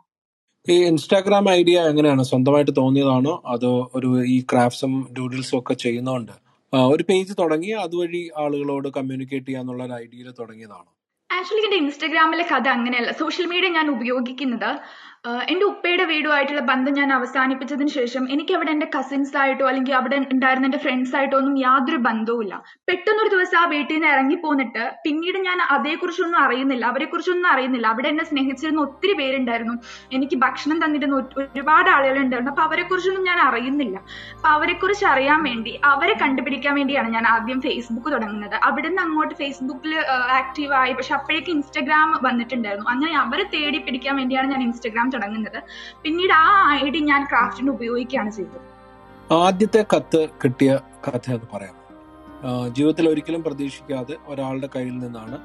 ഈ 0.67 0.75
ഇൻസ്റ്റാഗ്രാം 0.85 1.49
ഐഡിയ 1.49 1.79
എങ്ങനെയാണ്? 1.81 2.23
സ്വന്തമായിട്ട് 2.23 2.71
തോന്നിയതാണോ? 2.77 3.43
അതോ 3.45 3.91
ഒരു 3.95 4.09
ഈ 4.25 4.37
ക്രാഫ്റ്റ്സും 4.51 4.93
ഡൂഡിൽസും 5.17 5.59
ഒക്കെ 5.59 5.73
ചെയ്യുന്നതുകൊണ്ട് 5.73 6.31
ഒരു 6.73 7.03
പേജ് 7.09 7.33
തുടങ്ങി 7.39 7.69
അതുവഴി 7.83 8.29
ആളുകളോട് 8.37 8.87
കമ്മ്യൂണിക്കേറ്റ് 8.97 9.45
ചെയ്യാന്നുള്ള 9.45 9.83
ഒരു 9.83 9.93
ഐഡിയയിൽ 9.93 10.31
തുടങ്ങിയതാണോ? 10.39 10.89
ആക്ച്വലി 11.29 11.63
എന്റെ 11.65 11.77
ഇൻസ്റ്റാഗ്രാമിലെ 11.77 12.43
കഥ 12.43 12.67
അങ്ങനെയല്ല. 12.67 13.11
സോഷ്യൽ 13.11 13.45
മീഡിയ 13.45 13.69
ഞാൻ 13.69 13.87
ഉപയോഗിക്കുന്നത് 13.89 14.71
എന്റെ 15.23 15.65
ഉപ്പയുടെ 15.65 16.03
വീടുമായിട്ടുള്ള 16.03 16.61
ബന്ധം 16.61 16.93
ഞാൻ 16.93 17.13
അവസാനിപ്പിച്ചതിന് 17.13 17.89
ശേഷം 17.89 18.23
എനിക്ക് 18.33 18.53
അവിടെ 18.53 18.71
എന്റെ 18.71 18.87
കസിൻസ് 18.97 19.37
ആയിട്ടോ 19.37 19.65
അല്ലെങ്കിൽ 19.67 19.93
അവിടെ 19.93 20.17
ഉണ്ടായിരുന്ന 20.33 20.67
എന്റെ 20.67 20.77
ഫ്രണ്ട്സ് 20.77 21.15
ആയിട്ടോ 21.15 21.37
ഒന്നും 21.37 21.55
യാതൊരു 21.57 21.97
ബന്ധവുമില്ല. 22.05 22.53
പെട്ടെന്നൊരു 22.89 23.29
ദിവസം 23.33 23.57
ആ 23.57 23.65
വീട്ടിൽ 23.65 23.93
നിന്ന് 23.95 24.07
ഇറങ്ങി 24.07 24.35
പോന്നിട്ട് 24.35 24.83
പിന്നീട് 25.05 25.37
ഞാൻ 25.37 25.61
അതേക്കുറിച്ചൊന്നും 25.75 26.39
അറിയുന്നില്ല 26.43 26.85
അവരെ 26.85 27.05
കുറിച്ചൊന്നും 27.05 27.49
അറിയുന്നില്ല. 27.53 27.87
അവിടെ 27.87 28.07
എന്നെ 28.07 28.25
സ്നേഹിച്ചിരുന്ന 28.29 28.81
ഒത്തിരി 28.81 29.13
പേരുണ്ടായിരുന്നു. 29.13 29.75
എനിക്ക് 30.11 30.37
ഭക്ഷണം 30.45 30.85
തന്നിരുന്ന 30.85 31.17
ഒരുപാട് 31.41 31.89
ആളുകൾ 31.95 32.19
ഉണ്ടായിരുന്നു 32.23 32.53
അപ്പൊ 32.53 32.63
അവരെ 32.63 32.83
കുറിച്ചൊന്നും 32.83 33.23
ഞാൻ 33.23 33.41
അറിയുന്നില്ല. 33.47 33.97
അപ്പൊ 34.37 34.49
അവരെക്കുറിച്ച് 34.49 35.05
അറിയാൻ 35.05 35.43
വേണ്ടി 35.49 35.79
അവരെ 35.91 36.15
കണ്ടുപിടിക്കാൻ 36.23 36.75
വേണ്ടിയാണ് 36.79 37.09
ഞാൻ 37.17 37.27
ആദ്യം 37.33 37.61
ഫേസ്ബുക്ക് 37.67 38.09
തുടങ്ങുന്നത്. 38.15 38.57
അവിടെ 38.69 38.87
നിന്ന് 38.87 39.03
അങ്ങോട്ട് 39.07 39.33
ഫേസ്ബുക്കിൽ 39.33 39.93
ആക്റ്റീവ് 40.39 40.73
ആയി. 40.81 40.93
പക്ഷെ 40.93 41.15
അപ്പോഴേക്കും 41.19 41.53
ഇൻസ്റ്റാഗ്രാം 41.57 42.09
വന്നിട്ടുണ്ടായിരുന്നു. 42.29 42.89
അങ്ങനെ 42.95 43.13
അവരെ 43.25 43.47
തേടി 43.57 43.81
പിടിക്കാൻ 43.89 44.15
വേണ്ടിയാണ് 44.21 44.49
ഞാൻ 44.55 44.63
ഇൻസ്റ്റഗ്രാം 44.69 45.07
തുടങ്ങുന്നത്. 45.13 45.59
പിന്നീട് 46.03 46.33
ആ 46.33 46.45
ഐ 46.81 46.89
ഡി 46.89 47.01
ഞാൻ 47.11 47.23
ക്രാഫ്റ്റിന് 47.31 47.71
ഉപയോഗിക്കുകയാണ് 47.71 48.31
ചെയ്തത്. 48.31 48.59
ആദ്യത്തെ 49.33 49.85
കത്ത് 49.93 50.21
കിട്ടിയ 50.43 50.71
കഥ 51.07 51.25
എന്ന് 51.31 51.47
പറയാം. 51.53 51.75
ജീവിതത്തിൽ 52.75 53.05
ഒരിക്കലും 53.09 53.41
പ്രതീക്ഷിക്കാതെ 53.43 54.15
ഒരാളുടെ 54.27 54.69
കയ്യിൽ 54.75 54.97
നിന്നാണ് 54.97 55.37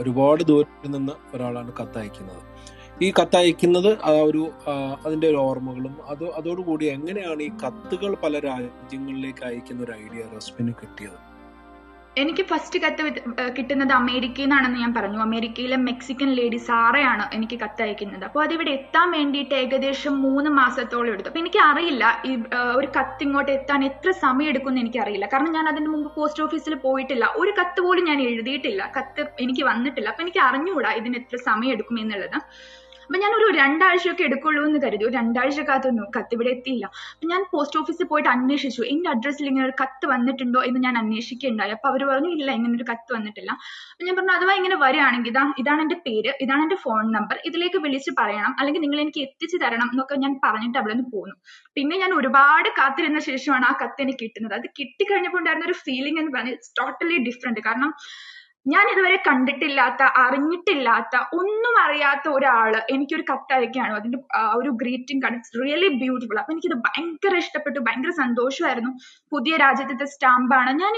ഒരുപാട് 0.00 0.42
ദൂരത്തിൽ 0.44 0.90
നിന്ന് 0.90 1.14
ഒരാളാണ് 1.34 1.70
കത്തയക്കുന്നത് 1.80 2.42
ഈ 3.04 3.08
കത്തയക്കുന്നത് 3.18 3.88
ആ 4.08 4.10
ഒരു 4.30 4.42
അതിന്റെ 5.04 5.26
ഒരു 5.28 5.38
ഓർമ്മകളും 5.46 5.94
അത് 6.12 6.24
അതോടുകൂടി 6.38 6.84
എങ്ങനെയാണ് 6.86 7.42
ഈ 7.42 7.50
കത്തുകൾ 7.62 8.12
പല 8.22 8.38
രാജ്യങ്ങളിലേക്ക് 8.38 9.44
അയക്കുന്ന 9.48 9.82
ഒരു 9.84 9.92
ഐഡിയ 10.04 10.22
റസ്മിന് 10.36 10.72
കിട്ടിയത്? 10.80 11.18
എനിക്ക് 12.22 12.42
ഫസ്റ്റ് 12.50 12.78
കത്ത് 12.82 13.02
കിട്ടുന്നത് 13.56 13.90
അമേരിക്കയിൽ 13.98 14.46
നിന്നാണെന്ന് 14.48 14.78
ഞാൻ 14.82 14.92
പറഞ്ഞു. 14.98 15.18
അമേരിക്കയിലെ 15.24 15.78
മെക്സിക്കൻ 15.88 16.28
ലേഡി 16.38 16.58
സാറയാണ് 16.68 17.24
എനിക്ക് 17.36 17.56
കത്ത് 17.62 17.82
അയക്കുന്നത്. 17.86 18.24
അപ്പോൾ 18.28 18.42
അതിവിടെ 18.44 18.70
എത്താൻ 18.78 19.10
വേണ്ടിയിട്ട് 19.16 19.54
ഏകദേശം 19.62 20.14
മൂന്ന് 20.26 20.50
മാസത്തോളം 20.60 21.10
എടുത്തു. 21.14 21.30
അപ്പൊ 21.32 21.40
എനിക്ക് 21.44 21.60
അറിയില്ല 21.70 22.04
ഈ 22.30 22.32
ഒരു 22.78 22.88
കത്ത് 22.96 23.24
ഇങ്ങോട്ട് 23.26 23.50
എത്താൻ 23.58 23.82
എത്ര 23.90 24.10
സമയം 24.24 24.50
എടുക്കുമെന്ന് 24.52 24.82
എനിക്ക് 24.84 25.00
അറിയില്ല. 25.04 25.28
കാരണം 25.34 25.52
ഞാൻ 25.58 25.68
അതിന് 25.72 25.90
മുമ്പ് 25.94 26.08
പോസ്റ്റ് 26.16 26.44
ഓഫീസിൽ 26.46 26.76
പോയിട്ടില്ല. 26.86 27.26
ഒരു 27.42 27.54
കത്ത് 27.60 27.82
പോലും 27.86 28.06
ഞാൻ 28.10 28.20
എഴുതിയിട്ടില്ല. 28.30 28.82
കത്ത് 28.96 29.24
എനിക്ക് 29.46 29.64
വന്നിട്ടില്ല. 29.70 30.08
അപ്പൊ 30.14 30.24
എനിക്ക് 30.26 30.42
അറിഞ്ഞുകൂടാ 30.48 30.92
ഇതിന് 31.02 31.18
എത്ര 31.22 31.38
സമയം 31.50 31.74
എടുക്കും 31.76 32.00
എന്നുള്ളത് 32.04 32.38
അപ്പൊ 33.06 33.18
ഞാൻ 33.18 33.32
ഒരു 33.34 33.46
രണ്ടാഴ്ചയൊക്കെ 33.58 34.22
എടുക്കുള്ളൂ 34.22 34.62
എന്ന് 34.68 34.78
കരുതി. 34.84 35.04
ഒരു 35.04 35.14
രണ്ടാഴ്ച 35.16 35.60
കാത്തുനിന്നു 35.60 36.04
കത്ത് 36.16 36.34
ഇവിടെ 36.34 36.50
എത്തിയില്ല. 36.50 36.86
അപ്പൊ 37.14 37.26
ഞാൻ 37.32 37.42
പോസ്റ്റ് 37.52 37.78
ഓഫീസിൽ 37.80 38.06
പോയിട്ട് 38.12 38.28
അന്വേഷിച്ചു. 38.28 38.82
എന്റെ 38.92 39.10
അഡ്രസ്സിൽ 39.10 39.46
ഇങ്ങനെ 39.48 39.66
ഒരു 39.66 39.74
കത്ത് 39.82 40.06
വന്നിട്ടുണ്ടോ? 40.06 40.60
എന്ന് 40.62 40.80
ഞാൻ 40.80 40.98
അന്വേഷിക്കുകയുണ്ടായി 40.98 41.70
അപ്പൊ 41.70 41.88
അവർ 41.88 42.04
പറഞ്ഞു 42.04 42.30
ഇല്ല 42.36 42.50
ഇങ്ങനെ 42.52 42.74
ഒരു 42.74 42.86
കത്ത് 42.90 43.10
വന്നിട്ടില്ല. 43.16 43.50
അപ്പൊ 43.92 44.04
ഞാൻ 44.06 44.16
പറഞ്ഞു 44.16 44.34
അഥവാ 44.38 44.54
ഇങ്ങനെ 44.54 44.76
വരികയാണെങ്കിൽ 44.76 45.32
ഇതാ 45.34 45.44
ഇതാണ് 45.58 45.82
എന്റെ 45.82 45.98
പേര് 46.06 46.32
ഇതാണ് 46.40 46.62
എന്റെ 46.62 46.76
ഫോൺ 46.76 47.04
നമ്പർ 47.12 47.38
ഇതിലേക്ക് 47.44 47.78
വിളിച്ച് 47.86 48.12
പറയണം. 48.20 48.54
അല്ലെങ്കിൽ 48.58 48.80
നിങ്ങൾ 48.80 49.00
എനിക്ക് 49.00 49.20
എത്തിച്ചു 49.20 49.56
തരണം 49.64 49.88
എന്നൊക്കെ 49.92 50.16
ഞാൻ 50.24 50.34
പറഞ്ഞിട്ട് 50.44 50.78
അവിടെ 50.78 50.94
നിന്ന് 50.94 51.08
പോന്നു. 51.16 51.34
പിന്നെ 51.76 51.96
ഞാൻ 51.96 52.14
ഒരുപാട് 52.14 52.68
കാത്തിരുന്ന 52.80 53.18
ശേഷമാണ് 53.30 53.64
ആ 53.64 53.74
കത്ത് 53.82 54.02
എനിക്ക് 54.02 54.22
കിട്ടുന്നത്. 54.24 54.54
അത് 54.54 54.66
കിട്ടിക്കഴിഞ്ഞപ്പോൾ 54.80 55.38
ഉണ്ടായിരുന്ന 55.38 55.66
ഒരു 55.66 55.78
ഫീലിംഗ് 55.86 56.18
എന്ന് 56.20 56.32
പറഞ്ഞാൽ 56.36 56.58
ടോട്ടലി 56.80 57.18
ഡിഫറെന്റ് 57.28 57.62
കാരണം 57.68 57.92
ഞാൻ 58.66 58.84
ഇതുവരെ 58.92 59.18
കണ്ടിട്ടില്ലാത്ത 59.26 60.02
അറിഞ്ഞിട്ടില്ലാത്ത 60.22 61.16
ഒന്നും 61.38 61.74
അറിയാത്ത 61.84 62.26
ഒരാൾ 62.36 62.72
എനിക്കൊരു 62.94 63.24
കത്തയക്കുകയാണ്. 63.30 63.92
അതിന്റെ 63.98 64.18
ആ 64.38 64.40
ഒരു 64.60 64.70
greeting 64.80 65.22
card 65.24 65.36
it's 65.38 65.54
really 65.62 65.88
beautiful 66.00 66.38
അപ്പൊ 66.42 66.52
എനിക്കിത് 66.54 66.76
ഭയങ്കര 66.86 67.34
ഇഷ്ടപ്പെട്ടു. 67.44 67.78
ഭയങ്കര 67.88 68.12
സന്തോഷമായിരുന്നു. 68.22 68.92
പുതിയ 69.32 69.56
രാജ്യത്തെ 69.64 70.08
സ്റ്റാമ്പാണ് 70.14 70.72
ഞാൻ 70.82 70.94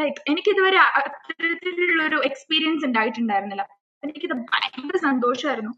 ലൈക്ക് 0.00 0.22
എനിക്ക് 0.32 0.52
ഇതുവരെ 0.56 0.80
അത്തരത്തിലുള്ള 1.00 2.02
ഒരു 2.10 2.20
എക്സ്പീരിയൻസ് 2.30 2.86
ഉണ്ടായിട്ടുണ്ടായിരുന്നില്ല. 2.90 3.66
എനിക്കിത് 4.02 4.36
ഭയങ്കര 4.52 4.98
സന്തോഷമായിരുന്നു. 5.08 5.72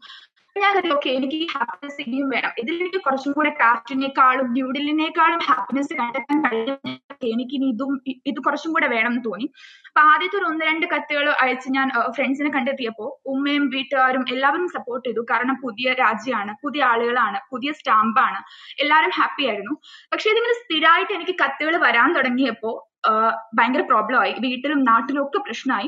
ഞാൻ 0.55 0.71
കരുതി 0.75 0.89
ഓക്കെ 0.95 1.09
എനിക്ക് 1.17 1.37
ഈ 1.43 1.47
ഹാപ്പിനെസ് 1.53 1.99
ഇനിയും 2.03 2.29
വേണം. 2.35 2.51
ഇതിൽ 2.61 2.75
എനിക്ക് 2.83 2.99
കുറച്ചും 3.05 3.33
കൂടെ 3.37 3.51
ക്രാഫ്റ്റിനേക്കാളും 3.59 4.47
ഡ്യൂഡിലിനേക്കാളും 4.55 5.41
ഹാപ്പിനെസ് 5.49 5.93
കണ്ടെത്താൻ 6.01 6.39
കഴിയും 6.45 6.77
എനിക്ക് 7.35 7.55
ഇനി 7.57 7.67
ഇതും 7.73 7.91
ഇത് 8.31 8.39
കുറച്ചും 8.45 8.71
കൂടെ 8.75 8.87
വേണം 8.93 9.11
എന്ന് 9.11 9.23
തോന്നി. 9.29 9.47
അപ്പൊ 9.87 10.01
ആദ്യത്തെ 10.11 10.37
ഒരു 10.39 10.45
ഒന്ന് 10.49 10.63
രണ്ട് 10.69 10.85
കത്തുകൾ 10.93 11.25
അയച്ച് 11.43 11.69
ഞാൻ 11.77 11.87
ഫ്രണ്ട്സിനെ 12.17 12.51
കണ്ടെത്തിയപ്പോൾ 12.57 13.09
ഉമ്മയും 13.33 13.65
വീട്ടുകാരും 13.75 14.23
എല്ലാവരും 14.33 14.67
സപ്പോർട്ട് 14.75 15.05
ചെയ്തു. 15.07 15.23
കാരണം 15.31 15.57
പുതിയ 15.65 15.93
രാജ്യമാണ് 16.03 16.53
പുതിയ 16.65 16.83
ആളുകളാണ് 16.91 17.39
പുതിയ 17.53 17.71
സ്റ്റാമ്പാണ് 17.79 18.39
എല്ലാവരും 18.83 19.13
ഹാപ്പി 19.19 19.45
ആയിരുന്നു. 19.49 19.75
പക്ഷെ 20.13 20.29
ഇതിങ്ങനെ 20.33 20.55
സ്ഥിരമായിട്ട് 20.63 21.13
എനിക്ക് 21.19 21.35
കത്തുകൾ 21.43 21.75
വരാൻ 21.87 22.09
തുടങ്ങിയപ്പോൾ 22.19 22.77
ഭയങ്കര 23.57 23.83
ആയി. 24.23 24.33
വീട്ടിലും 24.45 24.79
നാട്ടിലും 24.89 25.21
ഒക്കെ 25.25 25.39
പ്രശ്നമായി. 25.45 25.87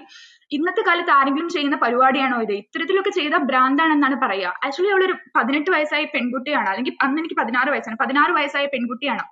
ഇന്നത്തെ 0.56 0.82
കാലത്ത് 0.88 1.12
ആരെങ്കിലും 1.18 1.50
ചെയ്യുന്ന 1.56 1.78
പരിപാടിയാണോ 1.84 2.38
ഇത്? 2.46 2.54
ഇത്തരത്തിലൊക്കെ 2.62 3.12
ചെയ്ത 3.20 3.36
ഭ്രാന്താണെന്നാണ് 3.50 4.18
പറയുക. 4.24 4.50
ആക്ച്വലി 4.66 4.92
അവളൊരു 4.96 5.16
പതിനെട്ട് 5.38 5.70
വയസ്സായ 5.76 6.04
പെൺകുട്ടിയാണ്. 6.16 6.68
അല്ലെങ്കിൽ 6.74 6.96
അന്ന് 7.06 7.20
എനിക്ക് 7.22 7.38
പതിനാറ് 7.42 7.70
വയസ്സാണ്. 7.76 7.98
പതിനാറ് 8.04 8.34
വയസ്സായ 8.40 8.66
പെൺകുട്ടിയാണ്. 8.76 9.24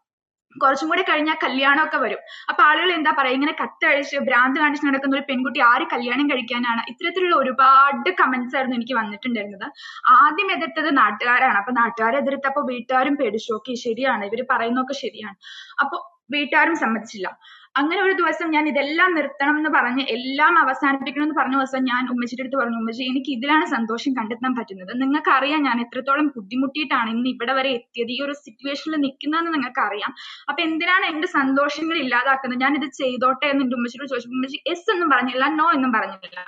കുറച്ചും 0.56 0.90
കൂടെ 0.90 1.02
കഴിഞ്ഞാൽ 1.02 1.38
കല്യാണമൊക്കെ 1.44 1.98
വരും. 1.98 2.18
അപ്പൊ 2.50 2.64
ആളുകൾ 2.64 2.92
എന്താ 2.94 3.12
പറയാ? 3.12 3.34
ഇങ്ങനെ 3.34 3.52
കത്തഴിച്ച് 3.62 4.18
ഭ്രാന്ത് 4.20 4.60
കാണിച്ച് 4.60 4.88
നടക്കുന്ന 4.88 5.16
ഒരു 5.16 5.26
പെൺകുട്ടി 5.30 5.60
ആര് 5.60 5.86
കല്യാണം 5.94 6.30
കഴിക്കാനാണ്? 6.30 6.82
ഇത്തരത്തിലുള്ള 6.88 7.36
ഒരുപാട് 7.36 8.10
കമന്റ്സ് 8.18 8.56
ആയിരുന്നു 8.56 8.76
എനിക്ക് 8.76 8.94
വന്നിട്ടുണ്ടായിരുന്നത്. 8.94 9.68
ആദ്യം 10.08 10.52
എതിർത്തത് 10.52 10.98
നാട്ടുകാരാണ്. 10.98 11.58
അപ്പൊ 11.58 11.72
നാട്ടുകാരെ 11.72 12.18
എതിർത്തപ്പോ 12.18 12.62
വീട്ടുകാരും 12.62 13.16
പേടിച്ചു. 13.16 13.54
ഓക്കെ 13.54 13.76
ശരിയാണ്. 13.76 14.26
ഇവർ 14.26 14.46
പറയുന്നതൊക്കെ 14.52 14.94
ശരിയാണ്. 14.94 15.38
അപ്പൊ 15.80 15.98
വീട്ടുകാരും 16.32 16.76
സമ്മതിച്ചില്ല. 16.76 17.28
അങ്ങനെ 17.76 18.00
ഒരു 18.06 18.14
ദിവസം 18.20 18.48
ഞാൻ 18.54 18.66
ഇതെല്ലാം 18.70 19.12
നിർത്തണം 19.18 19.56
എന്ന് 19.60 19.70
പറഞ്ഞ് 19.76 20.04
എല്ലാം 20.16 20.54
അവസാനിപ്പിക്കണം 20.62 21.26
എന്ന് 21.26 21.36
പറഞ്ഞ 21.38 21.56
ദിവസം 21.60 21.82
ഞാൻ 21.92 22.02
ഉമ്മച്ചിയുടെ 22.14 22.44
അടുത്ത് 22.44 22.58
പറഞ്ഞു 22.62 22.80
ഉമ്മച്ചി 22.82 23.04
എനിക്ക് 23.12 23.32
ഇതിലാണ് 23.36 23.66
സന്തോഷം 23.76 24.12
കണ്ടെത്താൻ 24.18 24.52
പറ്റുന്നത്. 24.58 24.92
നിങ്ങൾക്ക് 25.02 25.32
അറിയാം 25.38 25.62
ഞാൻ 25.68 25.78
എത്രത്തോളം 25.86 26.28
ബുദ്ധിമുട്ടിയിട്ടാണ് 26.36 27.10
ഇന്ന് 27.16 27.30
ഇവിടെ 27.36 27.54
വരെ 27.60 27.72
എത്തിയത്. 27.78 28.12
ഈ 28.18 28.20
ഒരു 28.26 28.36
സിറ്റുവേഷനിൽ 28.44 29.00
നിൽക്കുന്നതെന്ന് 29.06 29.54
നിങ്ങൾക്ക് 29.58 29.82
അറിയാം 29.88 30.14
അപ്പൊ 30.50 30.62
എന്തിനാണ് 30.68 31.06
എന്റെ 31.14 31.30
സന്തോഷങ്ങൾ 31.40 31.98
ഇല്ലാതാക്കുന്നത്? 32.04 32.62
ഞാൻ 32.66 32.76
ഇത് 32.82 32.88
ചെയ്തോട്ടെ? 33.02 33.48
എന്ന് 33.54 33.66
എന്റെ 33.66 33.78
ഉമ്മച്ചിയോട് 33.80 34.08
ചോദിച്ചു 34.14 34.32
ഉമ്മച്ചി 34.38 34.60
എസ് 34.74 34.88
എന്നും 34.96 35.10
പറഞ്ഞില്ല 35.16 35.48
നോ 35.62 35.68
എന്നും 35.78 35.94
പറഞ്ഞില്ല. 35.98 36.40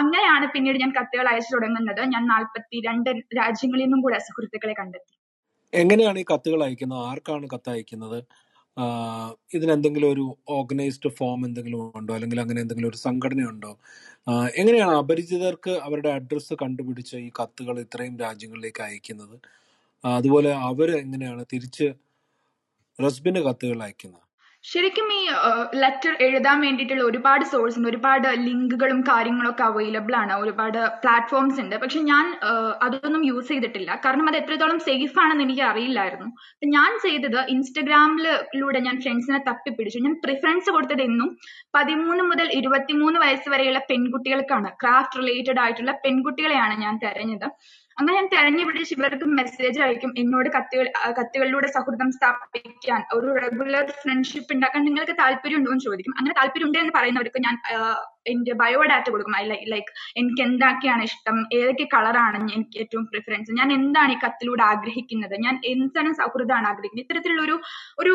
അങ്ങനെയാണ് 0.00 0.46
പിന്നീട് 0.54 0.78
ഞാൻ 0.82 0.92
കത്തുകൾ 0.98 1.26
അയച്ചു 1.30 1.52
തുടങ്ങുന്നത്. 1.54 2.02
ഞാൻ 2.14 2.22
നാൽപ്പത്തി 2.34 2.76
രണ്ട് 2.88 3.10
രാജ്യങ്ങളിൽ 3.40 3.84
നിന്നും 3.84 4.02
കൂടെ 4.04 4.18
സുഹൃത്തുക്കളെ 4.26 4.74
കണ്ടെത്തി. 4.82 5.14
എങ്ങനെയാണ് 5.72 6.18
ഈ 6.22 6.26
കത്തുകൾ 6.32 6.60
അയക്കുന്നത്? 6.66 7.02
ആർക്കാണ് 7.10 7.46
കത്ത് 7.54 7.70
അയക്കുന്നത് 7.74 8.20
ഇതിനെന്തെങ്കിലും 9.54 10.08
ഒരു 10.12 10.24
ഓർഗനൈസ്ഡ് 10.48 11.10
ഫോം 11.18 11.40
എന്തെങ്കിലും 11.46 11.80
ഉണ്ടോ? 11.98 12.12
അല്ലെങ്കിൽ 12.14 12.40
അങ്ങനെ 12.40 12.60
എന്തെങ്കിലും 12.60 12.88
ഒരു 12.88 13.00
സംഘടനയുണ്ടോ? 13.06 13.72
എങ്ങനെയാണ് 14.60 14.94
അപരിചിതർക്ക് 15.02 15.72
അവരുടെ 15.86 16.10
അഡ്രസ്സ് 16.18 16.54
കണ്ടുപിടിച്ച് 16.62 17.16
ഈ 17.26 17.30
കത്തുകൾ 17.40 17.76
ഇത്രയും 17.86 18.16
രാജ്യങ്ങളിലേക്ക് 18.18 18.82
അയക്കുന്നത്? 18.88 19.36
അതുപോലെ 20.04 20.52
അവർ 20.70 20.90
എങ്ങനെയാണ് 21.04 21.44
തിരിച്ച് 21.54 21.88
റസ്ബിന് 22.98 23.40
കത്തുകൾ 23.48 23.80
അയക്കുന്നത്? 23.82 24.24
ശരിക്കും 24.64 25.06
ഈ 25.18 25.20
ലെറ്റർ 25.82 26.12
എഴുതാൻ 26.24 26.56
വേണ്ടിയിട്ടുള്ള 26.64 27.04
ഒരുപാട് 27.10 27.44
സോഴ്സ് 27.52 27.76
ഉണ്ട്. 27.78 27.88
ഒരുപാട് 27.92 28.26
ലിങ്കുകളും 28.46 29.00
കാര്യങ്ങളൊക്കെ 29.08 29.64
അവൈലബിൾ 29.68 30.14
ആണ്. 30.22 30.34
ഒരുപാട് 30.42 30.78
പ്ലാറ്റ്ഫോംസ് 31.02 31.58
ഉണ്ട്. 31.62 31.76
പക്ഷെ 31.82 32.00
ഞാൻ 32.10 32.26
അതൊന്നും 32.86 33.22
യൂസ് 33.30 33.48
ചെയ്തിട്ടില്ല. 33.52 33.90
കാരണം 34.04 34.28
അത് 34.30 34.38
എത്രത്തോളം 34.40 34.78
സേഫ് 34.88 35.18
ആണെന്ന് 35.22 35.44
എനിക്ക് 35.46 35.64
അറിയില്ലായിരുന്നു. 35.70 36.28
ഞാൻ 36.76 36.90
ചെയ്തത് 37.06 37.40
ഇൻസ്റ്റഗ്രാമിലൂടെ 37.54 38.80
ഞാൻ 38.88 38.98
ഫ്രണ്ട്സിനെ 39.04 39.40
തപ്പിപ്പിടിച്ചു. 39.48 40.04
ഞാൻ 40.06 40.16
പ്രിഫറൻസ് 40.26 40.70
കൊടുത്തത് 40.76 41.04
എന്നും 41.08 41.30
പതിമൂന്ന് 41.78 42.24
മുതൽ 42.30 42.48
ഇരുപത്തിമൂന്ന് 42.60 43.20
വയസ്സ് 43.26 43.50
വരെയുള്ള 43.54 43.82
പെൺകുട്ടികൾക്കാണ്. 43.90 44.70
ക്രാഫ്റ്റ് 44.82 45.20
റിലേറ്റഡ് 45.22 45.62
ആയിട്ടുള്ള 45.64 45.94
പെൺകുട്ടികളെയാണ് 46.06 46.76
ഞാൻ 46.84 46.96
തെരഞ്ഞത്. 47.06 47.48
അങ്ങനെ 47.98 48.16
ഞാൻ 48.16 48.26
തെരഞ്ഞു 48.32 48.64
പിടിച്ച് 48.66 48.94
ഇവർക്ക് 48.94 49.26
മെസ്സേജ് 49.38 49.78
അയക്കും. 49.80 50.10
എന്നോട് 50.20 50.48
കത്തുകൾ 50.56 50.86
കത്തുകളിലൂടെ 51.18 51.66
സൗഹൃദം 51.66 52.12
സ്ഥാപിക്കാൻ 52.16 53.00
ഒരു 53.16 53.28
റെഗുലർ 53.44 53.86
ഫ്രണ്ട്ഷിപ്പ് 54.02 54.54
ഉണ്ടാക്കാൻ 54.54 54.84
നിങ്ങൾക്ക് 54.84 55.12
താല്പര്യം 55.12 55.58
ഉണ്ടോ 55.58 55.70
എന്ന് 55.70 55.84
ചോദിക്കും. 55.84 56.14
അങ്ങനെ 56.18 56.34
താല്പര്യം 56.38 56.66
ഉണ്ട് 56.68 56.78
എന്ന് 56.78 56.94
പറയുന്നവർക്ക് 56.98 57.42
ഞാൻ 57.46 57.56
എന്റെ 58.26 58.52
ബയോഡാറ്റ 58.52 59.06
കൊടുക്കും. 59.10 59.34
ലൈക്ക് 59.72 59.90
എനിക്ക് 60.16 60.42
എന്തൊക്കെയാണ് 60.42 61.02
ഇഷ്ടം? 61.02 61.36
ഏതൊക്കെ 61.58 61.86
കളറാണ് 61.94 62.38
എനിക്ക് 62.54 62.78
ഏറ്റവും 62.82 63.04
പ്രിഫറൻസ് 63.04 63.52
ഞാൻ 63.60 63.72
എന്താണ് 63.72 64.12
ഈ 64.12 64.18
കത്തിലൂടെ 64.24 64.62
ആഗ്രഹിക്കുന്നത്? 64.62 65.36
ഞാൻ 65.46 65.54
എന്താണ് 65.64 66.12
സൗഹൃദമാണ് 66.14 66.66
ആഗ്രഹിക്കുന്നത്? 66.66 67.06
ഇത്തരത്തിലുള്ള 67.06 67.42
ഒരു 67.42 67.56
ഒരു 67.98 68.14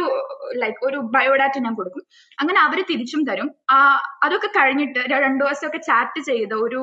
ലൈക്ക് 0.63 0.81
ഒരു 0.83 0.97
ബയോഡാറ്റ 1.15 1.57
ഞാൻ 1.67 1.73
കൊടുക്കും. 1.73 2.03
അങ്ങനെ 2.39 2.59
അവർ 2.59 2.79
തിരിച്ചും 2.91 3.23
തരും. 3.25 3.49
അതൊക്കെ 4.25 4.47
കഴിഞ്ഞിട്ട് 4.59 4.99
രണ്ടു 5.15 5.43
ദിവസമൊക്കെ 5.43 5.77
ചാറ്റ് 5.89 6.21
ചെയ്ത് 6.29 6.55
ഒരു 6.67 6.81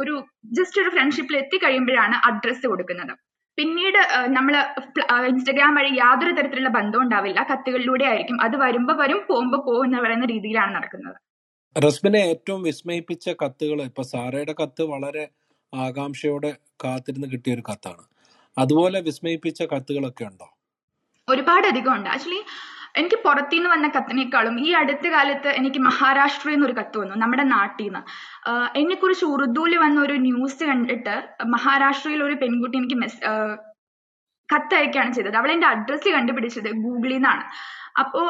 ഒരു 0.00 0.24
ജസ്റ്റ് 0.44 0.82
ഒരു 0.82 0.90
ഫ്രണ്ട്ഷിപ്പിൽ 0.90 1.36
എത്തിക്കഴിയുമ്പോഴാണ് 1.36 2.16
അഡ്രസ്സ് 2.26 2.66
കൊടുക്കുന്നത്. 2.66 3.14
പിന്നീട് 3.58 3.98
നമ്മൾ 4.26 4.56
ഇൻസ്റ്റഗ്രാം 5.28 5.74
വഴി 5.74 5.90
യാതൊരു 5.98 6.32
തരത്തിലുള്ള 6.32 6.68
ബന്ധവും 6.68 7.02
ഉണ്ടാവില്ല. 7.02 7.46
കത്തുകളിലൂടെ 7.52 8.04
ആയിരിക്കും. 8.04 8.42
അത് 8.42 8.56
വരുമ്പോ 8.56 8.94
വരും 8.94 9.26
പോകുമ്പോ 9.30 9.58
പോകുന്ന 9.58 9.96
എന്ന് 9.96 10.04
പറയുന്ന 10.04 10.26
രീതിയിലാണ് 10.26 10.74
നടക്കുന്നത്. 10.74 11.18
റസ്ബിനെ 11.84 12.18
ഏറ്റവും 12.18 12.62
വിസ്മയിപ്പിച്ച 12.62 13.28
കത്തുകൾ 13.44 13.82
ഇപ്പൊ 13.82 14.02
സാറയുടെ 14.02 14.54
കത്ത് 14.62 14.82
വളരെ 14.82 15.28
ആകാംക്ഷയോടെ 15.74 16.50
കാത്തിരുന്ന് 16.84 17.28
കിട്ടിയ 17.28 17.54
ഒരു 17.54 17.62
കത്താണ്. 17.70 18.04
അതുപോലെ 18.58 19.00
വിസ്മയിപ്പിച്ച 19.00 19.62
കത്തുകളൊക്കെ 19.62 20.24
ഉണ്ടോ? 20.24 20.48
ഒരുപാട് 21.28 21.66
അധികം 21.66 21.94
ഉണ്ട്. 21.94 22.08
ആക്ച്വലി 22.10 22.40
എനിക്ക് 22.98 23.18
പുറത്തുനിന്ന് 23.24 23.70
വന്ന 23.70 23.86
കത്തിനേക്കാളും 23.88 24.54
ഈ 24.60 24.70
അടുത്ത 24.72 25.06
കാലത്ത് 25.08 25.50
എനിക്ക് 25.50 25.80
മഹാരാഷ്ട്രയിൽ 25.80 26.56
നിന്ന് 26.56 26.66
ഒരു 26.66 26.76
കത്ത് 26.78 26.98
വന്നു 26.98 27.16
നമ്മുടെ 27.16 27.44
നാട്ടിൽ 27.48 27.86
നിന്ന് 27.86 28.02
എന്നെ 28.74 28.96
കുറിച്ച് 28.96 29.26
ഉറുദുവിൽ 29.26 29.74
വന്ന 29.76 29.98
ഒരു 30.00 30.16
ന്യൂസ് 30.20 30.64
കണ്ടിട്ട് 30.64 31.14
മഹാരാഷ്ട്രയിൽ 31.48 32.22
ഒരു 32.22 32.34
പെൺകുട്ടി 32.34 32.78
എനിക്ക് 32.78 32.98
മെസ് 32.98 33.20
കത്തയക്കുകയാണ് 34.54 35.12
ചെയ്തത്. 35.14 35.36
അവൾ 35.36 35.50
എന്റെ 35.52 35.66
അഡ്രസ്സ് 35.66 36.08
കണ്ടുപിടിച്ചത് 36.08 36.70
ഗൂഗിളിൽ 36.84 37.14
നിന്നാണ് 37.14 37.44
അപ്പോ 38.00 38.20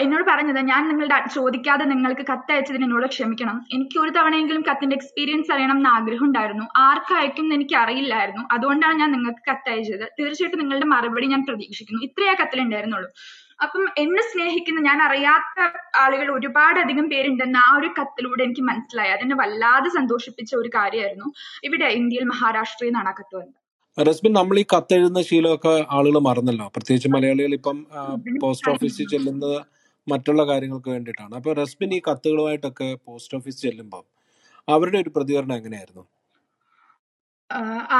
എന്നോട് 0.00 0.24
പറഞ്ഞത് 0.28 0.60
ഞാൻ 0.60 0.88
നിങ്ങളുടെ 0.88 1.24
ചോദിക്കാതെ 1.34 1.84
നിങ്ങൾക്ക് 1.84 2.24
കത്തയച്ചതിന് 2.32 2.84
എന്നോട് 2.84 3.06
ക്ഷമിക്കണം. 3.06 3.56
എനിക്ക് 3.72 3.96
ഒരു 3.98 4.10
തവണയെങ്കിലും 4.10 4.62
കത്തിന്റെ 4.62 4.96
എക്സ്പീരിയൻസ് 4.96 5.52
അറിയണം 5.52 5.76
എന്ന് 5.76 5.90
ആഗ്രഹം 5.90 6.24
ഉണ്ടായിരുന്നു 6.24 6.64
ആർക്കയക്കും 6.86 7.44
എന്ന് 7.44 7.54
എനിക്ക് 7.54 7.74
അറിയില്ലായിരുന്നു. 7.74 8.42
അതുകൊണ്ടാണ് 8.52 8.98
ഞാൻ 8.98 9.12
നിങ്ങൾക്ക് 9.12 9.50
കത്തയച്ചത്. 9.50 10.04
തീർച്ചയായിട്ടും 10.18 10.58
നിങ്ങളുടെ 10.58 10.86
മറുപടി 10.86 11.26
ഞാൻ 11.26 11.44
പ്രതീക്ഷിക്കുന്നു. 11.48 12.02
ഇത്രയേ 12.02 12.34
കത്തിലുണ്ടായിരുന്നുള്ളൂ. 12.34 13.10
അപ്പം 13.62 13.82
എന്നെ 13.98 14.22
സ്നേഹിക്കുന്ന 14.22 14.80
ഞാൻ 14.80 15.02
അറിയാത്ത 15.02 15.58
ആളുകൾ 15.96 16.28
ഒരുപാടധികം 16.36 17.08
പേരുണ്ടെന്ന് 17.08 17.58
ആ 17.58 17.76
ഒരു 17.78 17.90
കത്തിലൂടെ 18.00 18.42
എനിക്ക് 18.44 18.60
മനസ്സിലായി. 18.62 19.10
അതെന്നെ 19.10 19.36
വല്ലാതെ 19.36 19.90
സന്തോഷിപ്പിച്ച 19.98 20.54
ഒരു 20.56 20.70
കാര്യമായിരുന്നു. 20.74 21.28
ഇവിടെ 21.64 21.88
ഇന്ത്യയിൽ 22.00 22.24
മഹാരാഷ്ട്രയിൽ 22.24 22.90
നിന്നാണ് 22.90 23.08
ആ 23.08 23.16
കത്ത് 23.20 23.36
വന്നത്. 23.36 23.61
റസ്ബിൻ 23.98 24.32
നമ്മൾ 24.38 24.56
ഈ 24.60 24.64
കത്തെഴുതുന്ന 24.72 25.20
ശീലമൊക്കെ 25.28 25.72
ആളുകൾ 25.96 26.16
മറന്നല്ലോ. 26.26 26.66
പ്രത്യേകിച്ച് 26.74 27.08
മലയാളികൾ 27.14 27.52
ഇപ്പം 27.58 27.78
പോസ്റ്റ് 28.44 28.70
ഓഫീസിൽ 28.72 29.06
ചെല്ലുന്നത് 29.12 29.58
മറ്റുള്ള 30.06 30.42
കാര്യങ്ങൾക്ക് 30.50 30.90
വേണ്ടിയിട്ടാണ്. 30.94 31.32
അപ്പൊ 31.38 31.50
റസ്ബിൻ 31.60 31.90
ഈ 31.96 32.00
കത്തുകളുമായിട്ടൊക്കെ 32.08 32.88
പോസ്റ്റ് 33.06 33.36
ഓഫീസ് 33.38 33.60
ചെല്ലുമ്പോൾ 33.66 34.02
അവരുടെ 34.68 34.98
ഒരു 35.04 35.10
പ്രതികരണം 35.16 35.54
എങ്ങനെയായിരുന്നു? 35.60 36.04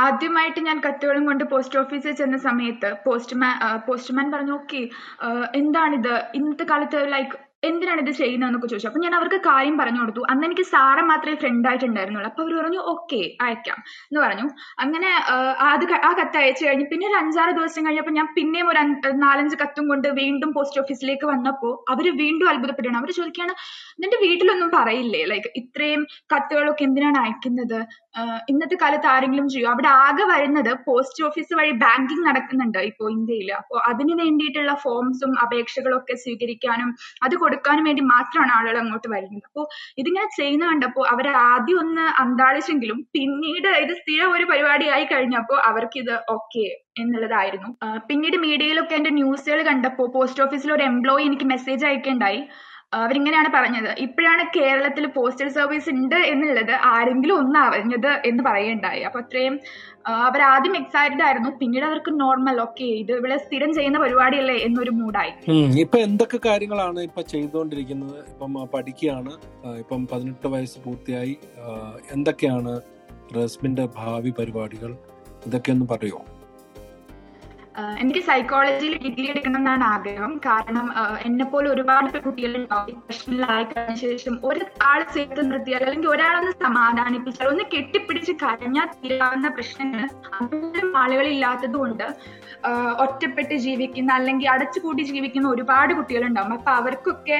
ആദ്യമായിട്ട് 0.02 0.60
ഞാൻ 0.66 0.78
കത്തുകളും 0.84 1.24
കൊണ്ട് 1.28 1.44
പോസ്റ്റ് 1.52 1.78
ഓഫീസിൽ 1.80 2.12
ചെന്ന 2.20 2.36
സമയത്ത് 2.48 2.90
പോസ്റ്റ്മാൻ 3.06 3.54
പോസ്റ്റ്മാൻ 3.86 4.26
പറഞ്ഞു 4.34 4.54
ഓക്കെ 4.60 4.82
എന്താണിത്? 5.60 6.14
ഇന്നത്തെ 6.38 6.66
കാലത്ത് 6.70 7.00
ലൈക്ക് 7.14 7.36
എന്തിനാണ് 7.62 8.00
ഇത് 8.04 8.10
ചെയ്യുന്നതെന്നൊക്കെ 8.20 8.68
ചോദിച്ചു. 8.68 8.88
അപ്പൊ 8.88 9.00
ഞാൻ 9.04 9.14
അവർക്ക് 9.18 9.38
കാര്യം 9.48 9.76
പറഞ്ഞു 9.78 10.00
കൊടുത്തു. 10.00 10.22
അന്ന് 10.30 10.44
എനിക്ക് 10.48 10.64
സാറ 10.72 10.98
മാത്രമേ 11.10 11.36
ഫ്രണ്ട് 11.42 11.66
ആയിട്ടുണ്ടായിരുന്നുള്ളൂ. 11.68 12.28
അപ്പൊ 12.30 12.42
അവർ 12.44 12.52
പറഞ്ഞു 12.60 12.80
ഓക്കെ 12.92 13.20
അയക്കാം. 13.46 13.78
എന്ന് 14.10 14.20
പറഞ്ഞു. 14.24 14.46
അങ്ങനെ 14.84 15.10
അത് 15.72 15.84
ആ 16.08 16.12
കത്ത് 16.20 16.38
അയച്ചു 16.42 16.62
കഴിഞ്ഞ് 16.66 16.86
പിന്നെ 16.92 17.06
ഒരു 17.10 17.16
അഞ്ചാറ് 17.22 17.52
ദിവസം 17.58 17.86
കഴിഞ്ഞപ്പോൾ 17.86 18.16
ഞാൻ 18.20 18.28
പിന്നെയും 18.38 18.68
ഒരു 18.72 18.82
നാലഞ്ച് 19.26 19.56
കത്തും 19.62 19.86
കൊണ്ട് 19.92 20.08
വീണ്ടും 20.20 20.52
പോസ്റ്റ് 20.56 20.80
ഓഫീസിലേക്ക് 20.82 21.26
വന്നപ്പോൾ 21.32 21.74
അവർ 21.94 22.08
വീണ്ടും 22.22 22.48
അത്ഭുതപ്പെടുകയാണ്. 22.52 23.00
അവർ 23.02 23.10
ചോദിക്കുകയാണ് 23.20 23.54
നിന്റെ 24.02 24.18
വീട്ടിലൊന്നും 24.26 24.70
പറയില്ലേ? 24.78 25.22
ലൈക്ക് 25.32 25.50
ഇത്രയും 25.62 26.02
കത്തുകളൊക്കെ 26.34 26.84
എന്തിനാണ് 26.88 27.18
അയക്കുന്നത്? 27.24 27.78
ഇന്നത്തെ 28.48 28.76
കാലത്ത് 28.76 29.06
ആരെങ്കിലും 29.06 29.46
ചെയ്യും 29.48 29.70
അവിടെ 29.70 29.90
ആകെ 30.04 30.24
വരുന്നത് 30.24 30.70
പോസ്റ്റ് 30.86 31.22
ഓഫീസ് 31.24 31.52
വഴി 31.58 31.72
ബാങ്കിങ് 31.82 32.24
നടക്കുന്നുണ്ട് 32.26 32.78
ഇപ്പോ 32.90 33.04
ഇന്ത്യയിൽ 33.10 33.50
അപ്പോ 33.52 33.76
അതിന് 33.90 34.14
വേണ്ടിയിട്ടുള്ള 34.20 34.74
ഫോംസും 34.82 35.32
അപേക്ഷകളൊക്കെ 35.44 36.14
സ്വീകരിക്കാനും 36.14 36.90
അത് 37.22 37.34
കൊടുക്കാനും 37.36 37.84
വേണ്ടി 37.84 38.02
മാത്രമാണ് 38.14 38.52
ആളുകൾ 38.52 38.78
അങ്ങോട്ട് 38.78 39.08
വരുന്നത്. 39.08 39.46
അപ്പോ 39.46 39.64
ഇതിങ്ങനെ 39.98 40.28
ചെയ്യുന്ന 40.36 40.66
കണ്ടപ്പോ 40.66 41.04
അവർ 41.04 41.28
ആദ്യം 41.44 41.78
ഒന്ന് 41.78 42.06
അന്താളിച്ചെങ്കിലും 42.22 43.00
പിന്നീട് 43.12 43.70
ഇത് 43.84 43.94
സ്ഥിരം 44.00 44.30
ഒരു 44.32 44.44
പരിപാടിയായി 44.44 45.06
കഴിഞ്ഞപ്പോ 45.12 45.56
അവർക്ക് 45.70 45.98
ഇത് 45.98 46.14
ഓക്കെ 46.30 46.66
എന്നുള്ളതായിരുന്നു 46.98 47.70
പിന്നീട് 48.08 48.36
മീഡിയയിലൊക്കെ 48.36 48.94
എന്റെ 48.94 49.10
ന്യൂസുകൾ 49.10 49.60
കണ്ടപ്പോ 49.62 50.04
പോസ്റ്റ് 50.16 50.42
ഓഫീസിലെ 50.42 50.74
ഒരു 50.74 50.82
എംപ്ലോയി 50.82 51.24
എനിക്ക് 51.24 51.46
മെസ്സേജ് 51.46 51.86
അയക്കേണ്ടായി. 51.86 52.40
അവരിങ്ങനെയാണ് 53.00 53.50
പറഞ്ഞത്. 53.54 53.88
ഇപ്പോഴാണ് 54.04 54.42
കേരളത്തിൽ 54.56 55.04
പോസ്റ്റൽ 55.16 55.48
സർവീസ് 55.56 55.90
ഉണ്ട് 55.90 56.16
എന്നുള്ളത് 56.32 56.72
ആരെങ്കിലും 56.92 57.36
ഒന്ന് 57.42 57.58
അറിഞ്ഞത് 57.68 58.10
എന്ന് 58.30 58.42
പറയുണ്ടായി. 58.48 59.02
അപ്പൊ 59.08 59.20
അത്രയും 59.24 59.54
ആദ്യം 60.54 60.74
എക്സൈറ്റഡ് 60.80 61.24
ആയിരുന്നു. 61.26 61.50
പിന്നീട് 61.60 61.86
അവർക്ക് 61.88 62.12
നോർമൽ 62.20 62.56
ഓക്കെ 62.60 62.88
ഇത് 63.02 63.12
ഇവിടെ 63.18 63.36
സ്ഥിരം 63.44 63.70
ചെയ്യുന്ന 63.74 63.98
പരിപാടിയല്ലേ 63.98 64.56
എന്നൊരു 64.66 64.92
മൂഡായി 65.00 65.32
ഇപ്പൊ 65.84 65.98
എന്തൊക്കെ 65.98 66.40
കാര്യങ്ങളാണ് 66.48 67.00
ഇപ്പൊ 67.08 67.22
ചെയ്തുകൊണ്ടിരിക്കുന്നത്? 67.32 68.18
ഇപ്പം 68.32 68.54
പഠിക്കുകയാണ്. 68.74 69.32
ഇപ്പം 69.82 70.02
പതിനെട്ട് 70.12 70.50
വയസ്സ് 70.56 70.80
പൂർത്തിയായി. 70.86 71.36
എന്തൊക്കെയാണ് 72.16 72.74
റസ്മിന്റെ 73.38 73.86
ഭാവി 74.00 74.32
പരിപാടികൾ? 74.38 74.92
ഇതൊക്കെ 75.46 75.72
ഒന്ന് 75.72 75.86
പറയുമോ 75.92 76.22
എനിക്ക് 78.00 78.20
സൈക്കോളജിയിൽ 78.20 78.94
ഡിഗ്രി 79.02 79.26
എടുക്കണം 79.30 79.56
എന്നാണ് 79.56 79.84
ആഗ്രഹം. 79.84 80.32
കാരണം 80.46 80.86
എന്നെ 81.24 81.44
പോലെ 81.44 81.68
ഒരുപാട് 81.70 82.18
കുട്ടികൾ 82.18 82.52
പ്രശ്നങ്ങളായി 83.06 83.64
കഴിഞ്ഞ 83.64 83.94
ശേഷം 84.02 84.34
ഒരാൾ 84.44 85.00
ചേർത്ത് 85.14 85.42
നിർത്തിയാൽ 85.50 85.84
അല്ലെങ്കിൽ 85.84 86.08
ഒരാളൊന്ന് 86.08 86.52
സമാധാനിപ്പിച്ചാൽ 86.64 87.48
ഒന്ന് 87.52 87.64
കെട്ടിപ്പിടിച്ച് 87.74 88.32
കരഞ്ഞാൽ 88.42 88.88
തീരാവുന്ന 88.96 89.50
പ്രശ്നങ്ങൾ 89.56 90.02
അത്തരം 90.32 90.90
ആളുകളില്ലാത്തത് 90.96 91.76
കൊണ്ട് 91.76 92.06
ഒറ്റപ്പെട്ട് 93.04 93.54
ജീവിക്കുന്ന 93.64 94.10
അല്ലെങ്കിൽ 94.12 94.48
അടച്ചുകൂടി 94.50 95.02
ജീവിക്കുന്ന 95.04 95.46
ഒരുപാട് 95.48 95.92
കുട്ടികളുണ്ടാവും. 95.94 96.52
അപ്പൊ 96.58 96.72
അവർക്കൊക്കെ 96.80 97.38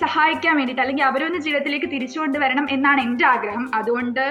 സഹായിക്കാൻ 0.00 0.54
വേണ്ടിയിട്ട് 0.56 0.82
അല്ലെങ്കിൽ 0.82 1.04
അവരൊന്ന് 1.04 1.38
ജീവിതത്തിലേക്ക് 1.38 1.88
തിരിച്ചു 1.94 2.18
കൊണ്ടുവരണം 2.20 2.66
എന്നാണ് 2.70 3.00
എന്റെ 3.06 3.24
ആഗ്രഹം. 3.26 3.64
അതുകൊണ്ട് 3.74 4.22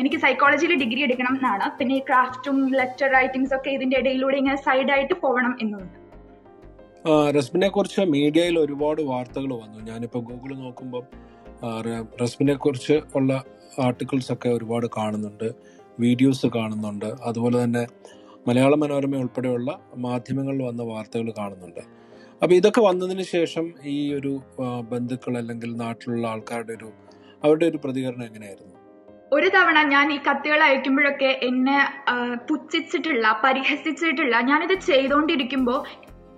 എനിക്ക് 0.00 0.18
സൈക്കോളജിയിൽ 0.24 0.74
ഡിഗ്രി 0.82 1.00
എടുക്കണം 1.06 1.34
എന്നാണ് 1.34 1.66
പിന്നെ 1.78 1.96
ക്രാഫ്റ്റും 2.10 2.58
ലെറ്റർ 2.78 3.08
റൈറ്റിംഗ്സ് 3.16 3.56
ഒക്കെ 3.56 3.70
ഇതിന്റെ 3.70 3.96
ഇടയിലൂടെ 4.02 4.31
ഇങ്ങനെ 4.36 4.56
സൈഡായിട്ട് 4.56 5.14
പോകണം 5.14 5.58
എന്നുണ്ട്. 5.60 5.98
റസ്മിനെ 7.36 7.68
കുറിച്ച് 7.68 8.00
മീഡിയയിൽ 8.00 8.58
ഒരുപാട് 8.58 9.02
വാർത്തകൾ 9.02 9.52
വന്നു. 9.52 9.78
ഞാനിപ്പോൾ 9.78 10.18
ഗൂഗിൾ 10.18 10.54
നോക്കുമ്പോൾ 10.54 11.04
റസ്മിനെ 12.22 12.54
കുറിച്ച് 12.54 13.00
ഉള്ള 13.14 13.44
ആർട്ടിക്കിൾസ് 13.78 14.32
ഒക്കെ 14.32 14.48
ഒരുപാട് 14.48 14.86
കാണുന്നുണ്ട്. 14.96 15.52
വീഡിയോസ് 16.00 16.46
കാണുന്നുണ്ട്. 16.46 17.12
അതുപോലെ 17.24 17.64
തന്നെ 17.64 17.86
മലയാള 18.48 18.74
മനോരമ 18.74 19.16
ഉൾപ്പെടെയുള്ള 19.16 19.78
മാധ്യമങ്ങളിൽ 19.96 20.62
വന്ന 20.62 20.82
വാർത്തകൾ 20.82 21.32
കാണുന്നുണ്ട്. 21.38 21.80
അപ്പോൾ 22.42 22.54
ഇതൊക്കെ 22.54 22.80
വന്നതിന് 22.80 23.22
ശേഷം 23.22 23.72
ഈ 23.84 24.14
ഒരു 24.14 24.40
ബന്ധുക്കൾ 24.88 25.38
അല്ലെങ്കിൽ 25.38 25.76
നാട്ടിലുള്ള 25.76 26.26
ആൾക്കാരുടെ 26.26 26.72
ഒരു 26.72 26.88
അവരുടെ 27.44 27.66
ഒരു 27.66 27.78
പ്രതികരണം 27.84 28.24
എങ്ങനെയായിരുന്നു? 28.24 28.81
ഒരു 29.32 29.48
തവണ 29.48 29.78
ഞാൻ 29.88 30.06
ഈ 30.12 30.16
കത്തുകൾ 30.18 30.60
അയക്കുമ്പോഴൊക്കെ 30.62 31.30
എന്നെ 31.42 31.76
പുച്ഛിച്ചിട്ടുള്ള 32.48 33.26
പരിഹസിച്ചിട്ടുള്ള 33.44 34.36
ഞാനിത് 34.40 34.74
ചെയ്തുകൊണ്ടിരിക്കുമ്പോൾ 34.80 35.78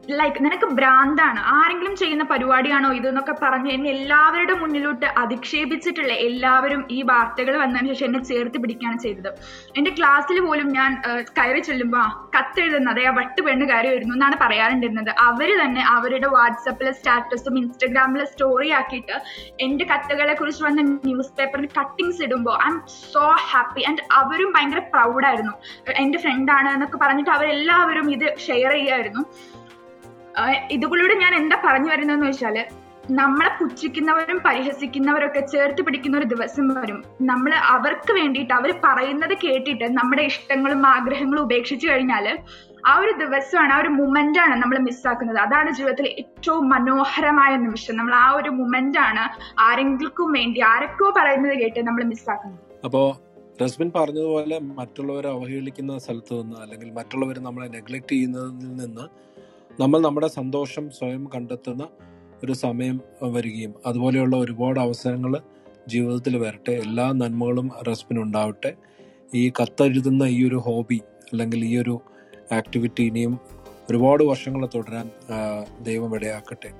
ലൈക്ക് 0.09 0.45
നിനക്ക് 0.45 0.67
ഭ്രാന്താണ്. 0.79 1.41
ആരെങ്കിലും 1.57 1.97
ചെയ്യുന്ന 1.97 2.25
പരിപാടിയാണോ 2.25 2.93
ഇത് 2.93 3.07
എന്നൊക്കെ 3.09 3.35
പറഞ്ഞ് 3.43 3.71
എന്നെ 3.71 3.91
എല്ലാവരുടെ 3.91 4.55
മുന്നിലോട്ട് 4.63 5.07
അധിക്ഷേപിച്ചിട്ടുള്ള 5.23 6.13
എല്ലാവരും 6.27 6.81
ഈ 6.97 7.03
വാർത്തകൾ 7.11 7.55
വന്നതിന് 7.63 7.89
ശേഷം 7.93 8.07
എന്നെ 8.07 8.21
ചേർത്ത് 8.31 8.59
പിടിക്കുകയാണ് 8.63 8.99
ചെയ്തത്. 8.99 9.31
എന്റെ 9.79 9.91
ക്ലാസ്സിൽ 9.99 10.41
പോലും 10.47 10.69
ഞാൻ 10.73 10.91
കയറി 11.39 11.61
ചെല്ലുമ്പോൾ 11.61 12.01
ആ 12.05 12.09
കത്തെഴുതുന്നത് 12.37 13.01
ആ 13.07 13.13
വട്ട് 13.19 13.41
പെണ്ണ് 13.47 13.67
കയറി 13.73 13.89
വരുന്നു 13.95 14.15
എന്നാണ് 14.15 14.37
പറയാറുണ്ടിരുന്നത്. 14.45 15.11
അവർ 15.29 15.51
തന്നെ 15.63 15.85
അവരുടെ 15.97 16.27
വാട്സപ്പിലെ 16.27 16.93
സ്റ്റാറ്റസും 16.93 17.59
ഇൻസ്റ്റഗ്രാമിലെ 17.59 18.25
സ്റ്റോറി 18.25 18.71
ആക്കിയിട്ട് 18.81 19.17
എന്റെ 19.61 19.85
കത്തുകളെ 19.85 20.35
കുറിച്ച് 20.35 20.65
വന്ന 20.65 20.83
ന്യൂസ് 20.83 21.33
പേപ്പറിൽ 21.39 21.69
കട്ടിങ്സ് 21.81 22.23
ഇടുമ്പോൾ 22.23 22.57
I 22.67 22.69
am 22.73 22.79
so 23.13 23.27
happy 23.51 23.85
and 23.91 24.05
അവരും 24.21 24.53
ഭയങ്കര 24.57 24.83
പ്രൗഡായിരുന്നു 24.95 25.55
എന്റെ 26.05 26.19
ഫ്രണ്ടാണ് 26.19 26.69
എന്നൊക്കെ 26.69 26.97
പറഞ്ഞിട്ട് 26.97 27.31
അവരെല്ലാവരും 27.31 28.11
ഇത് 28.11 28.27
ഷെയർ 28.47 28.73
ചെയ്യായിരുന്നു. 28.73 29.25
ഇതുകളിലൂടെ 30.71 31.15
ഞാൻ 31.17 31.33
എന്താ 31.35 31.57
പറഞ്ഞു 31.65 31.91
വരുന്നതെന്ന് 31.91 32.29
വെച്ചാൽ 32.29 32.57
നമ്മളെ 33.13 33.51
പുച്ഛിക്കുന്നവരും 33.59 34.39
പരിഹസിക്കുന്നവരൊക്കെ 34.45 35.41
ചേർത്ത് 35.53 35.83
പിടിക്കുന്ന 35.87 36.15
ഒരു 36.21 36.29
ദിവസം 36.31 36.67
വരും. 36.77 36.99
നമ്മൾ 37.31 37.53
അവർക്ക് 37.75 38.13
വേണ്ടിയിട്ട് 38.19 38.55
അവർ 38.55 38.71
പറയുന്നത് 38.85 39.35
കേട്ടിട്ട് 39.43 39.87
നമ്മുടെ 39.99 40.23
ഇഷ്ടങ്ങളും 40.31 40.83
ആഗ്രഹങ്ങളും 40.93 41.43
ഉപേക്ഷിച്ചു 41.47 41.87
കഴിഞ്ഞാൽ 41.91 42.27
ആ 42.85 42.95
ഒരു 43.03 43.13
ദിവസമാണ് 43.21 43.73
ആ 43.75 43.81
ഒരു 43.83 43.91
മൊമെന്റ് 43.99 44.39
ആണ് 44.45 44.55
നമ്മൾ 44.63 44.79
മിസ്സാക്കുന്നത് 44.87 45.39
അതാണ് 45.45 45.71
ജീവിതത്തിലെ 45.77 46.11
ഏറ്റവും 46.23 46.65
മനോഹരമായ 46.73 47.53
നിമിഷം. 47.65 47.95
നമ്മൾ 47.99 48.15
ആ 48.17 48.29
ഒരു 48.39 48.51
മൊമെന്റ് 48.59 49.01
ആണ് 49.05 49.25
ആരെങ്കിലും 49.67 50.11
വേണ്ടി 50.37 50.63
ആരൊക്കെ 50.73 51.13
പറയുന്നത് 51.19 51.57
കേട്ട് 51.63 51.83
നമ്മൾ 51.89 52.05
മിസ്സാക്കുന്നത് 52.13 52.63
അപ്പോ 52.87 53.03
റസ്മിൻ 53.59 53.91
പറഞ്ഞതുപോലെ 53.97 54.57
മറ്റുള്ളവരെ 54.79 55.29
അവഹേളിക്കുന്ന 55.35 55.99
സ്ഥലത്ത് 56.05 56.35
നിന്ന് 56.41 56.57
അല്ലെങ്കിൽ 56.63 56.89
മറ്റുള്ളവർ 56.97 57.37
നമ്മളെ 57.43 57.69
നെഗ്ലക്ട് 57.77 58.13
ചെയ്യുന്നതിൽ 58.13 58.73
നിന്ന് 58.81 59.05
നമ്മൾ 59.81 60.01
നമ്മുടെ 60.01 60.29
സന്തോഷം 60.29 60.91
സ്വയം 60.91 61.29
കണ്ടെത്തുന്ന 61.35 61.89
ഒരു 62.45 62.53
സമയം 62.53 63.01
വരികയും 63.23 63.75
അതുപോലെയുള്ള 63.87 64.37
ഒരുപാട് 64.37 64.81
അവസരങ്ങൾ 64.81 65.33
ജീവിതത്തിൽ 65.89 66.37
വരട്ടെ. 66.37 66.71
എല്ലാ 66.71 67.07
നന്മകളും 67.13 67.71
റസ്മിന് 67.89 68.23
ഉണ്ടാവട്ടെ. 68.23 68.73
ഈ 69.35 69.51
കത്തെഴുതുന്ന 69.51 70.23
ഈ 70.23 70.49
ഒരു 70.49 70.57
ഹോബി 70.57 71.01
അല്ലെങ്കിൽ 71.33 71.65
ഈ 71.65 71.79
ഒരു 71.79 72.01
ആക്ടിവിറ്റി 72.53 73.03
ഇനിയും 73.03 73.39
ഒരുപാട് 73.91 74.25
വർഷങ്ങൾ 74.25 74.69
തുടരാൻ 74.75 75.11
ദൈവം 75.83 76.15
ഇടയാക്കട്ടെ. 76.15 76.71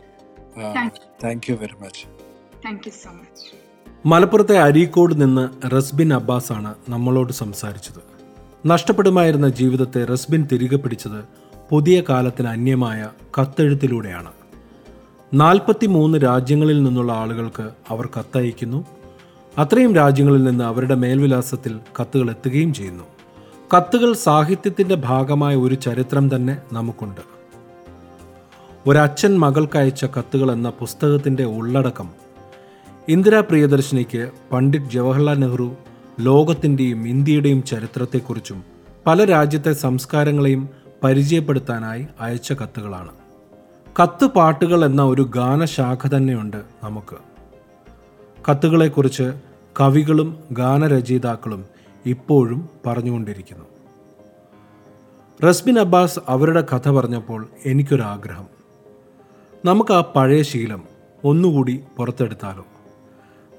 Thank 1.25 1.51
you 1.51 1.57
very 1.57 1.85
much 1.85 2.07
thank 2.67 2.91
so 2.91 3.11
much 3.11 3.51
മലപ്പുറത്തെ 4.07 4.59
അരീക്കോട് 4.59 5.23
നിന്ന് 5.23 5.67
റസ്ബിൻ 5.69 6.13
ആണ് 6.53 6.75
നമ്മളോട് 6.89 7.33
സംസാരിച്ചത്. 7.33 8.03
നഷ്ടപ്പെടുമായിരുന്ന 8.67 9.49
ജീവിതത്തെ 9.49 10.05
റസ്ബിൻ 10.05 10.49
തിരികെ 10.53 10.77
പിടിച്ചത് 10.77 11.44
പുതിയ 11.71 12.03
കാലത്തിന് 12.09 12.49
അന്യമായ 12.49 13.09
കത്തെഴുത്തിലൂടെയാണ്. 13.41 14.31
നാൽപ്പത്തി 15.35 15.87
മൂന്ന് 15.87 16.19
രാജ്യങ്ങളിൽ 16.19 16.83
നിന്നുള്ള 16.83 17.13
ആളുകൾക്ക് 17.13 17.71
അവർ 17.89 18.09
കത്തയക്കുന്നു. 18.19 18.87
അത്രയും 19.59 19.95
രാജ്യങ്ങളിൽ 19.95 20.45
നിന്ന് 20.45 20.65
അവരുടെ 20.65 20.95
മേൽവിലാസത്തിൽ 20.95 21.81
കത്തുകൾ 22.01 22.31
എത്തുകയും 22.31 22.75
ചെയ്യുന്നു. 22.75 23.05
കത്തുകൾ 23.77 24.13
സാഹിത്യത്തിന്റെ 24.13 24.95
ഭാഗമായ 24.95 25.57
ഒരു 25.57 25.75
ചരിത്രം 25.75 26.37
തന്നെ 26.37 26.59
നമുക്കുണ്ട്. 26.73 27.21
ഒരച്ഛൻ 28.87 29.39
മകൾക്കയച്ച 29.39 30.05
കത്തുകൾ 30.05 30.53
എന്ന 30.53 30.71
പുസ്തകത്തിന്റെ 30.71 31.45
ഉള്ളടക്കം. 31.45 32.09
ഇന്ദിരാ 33.09 33.41
പ്രിയദർശിനിക്ക് 33.41 34.31
പണ്ഡിറ്റ് 34.53 34.87
ജവഹർലാൽ 34.87 35.39
നെഹ്റു 35.39 35.77
ലോകത്തിന്റെയും 36.21 37.09
ഇന്ത്യയുടെയും 37.09 37.63
ചരിത്രത്തെക്കുറിച്ചും 37.63 38.65
പല 39.07 39.25
രാജ്യത്തെ 39.25 39.73
സംസ്കാരങ്ങളെയും 39.73 40.84
പരിചയപ്പെടുത്താനായി 41.05 42.07
അയച്ച 42.21 42.53
കത്തുകളാണ്. 42.53 43.13
കത്ത് 44.03 44.27
പാട്ടുകൾ 44.27 44.85
എന്ന 44.85 45.03
ഒരു 45.03 45.23
ഗാനശാഖ 45.23 46.09
തന്നെയുണ്ട് 46.09 46.57
നമുക്ക്. 46.57 47.17
കത്തുകളെക്കുറിച്ച് 48.51 49.33
കവികളും 49.81 50.45
ഗാനരചയിതാക്കളും 50.53 51.65
ഇപ്പോഴും 52.07 52.69
പറഞ്ഞുകൊണ്ടിരിക്കുന്നു. 52.87 53.65
റസ്മിൻ 55.49 55.79
അബ്ബാസ് 55.79 56.19
അവരുടെ 56.29 56.61
കഥ 56.61 56.91
പറഞ്ഞപ്പോൾ 56.91 57.49
എനിക്കൊരാഗ്രഹം. 57.67 58.47
നമുക്ക് 59.65 59.93
ആ 59.93 60.01
പഴയ 60.17 60.43
ശീലം 60.43 60.83
ഒന്നുകൂടി 61.25 61.81
പുറത്തെടുത്താലോ. 61.97 62.67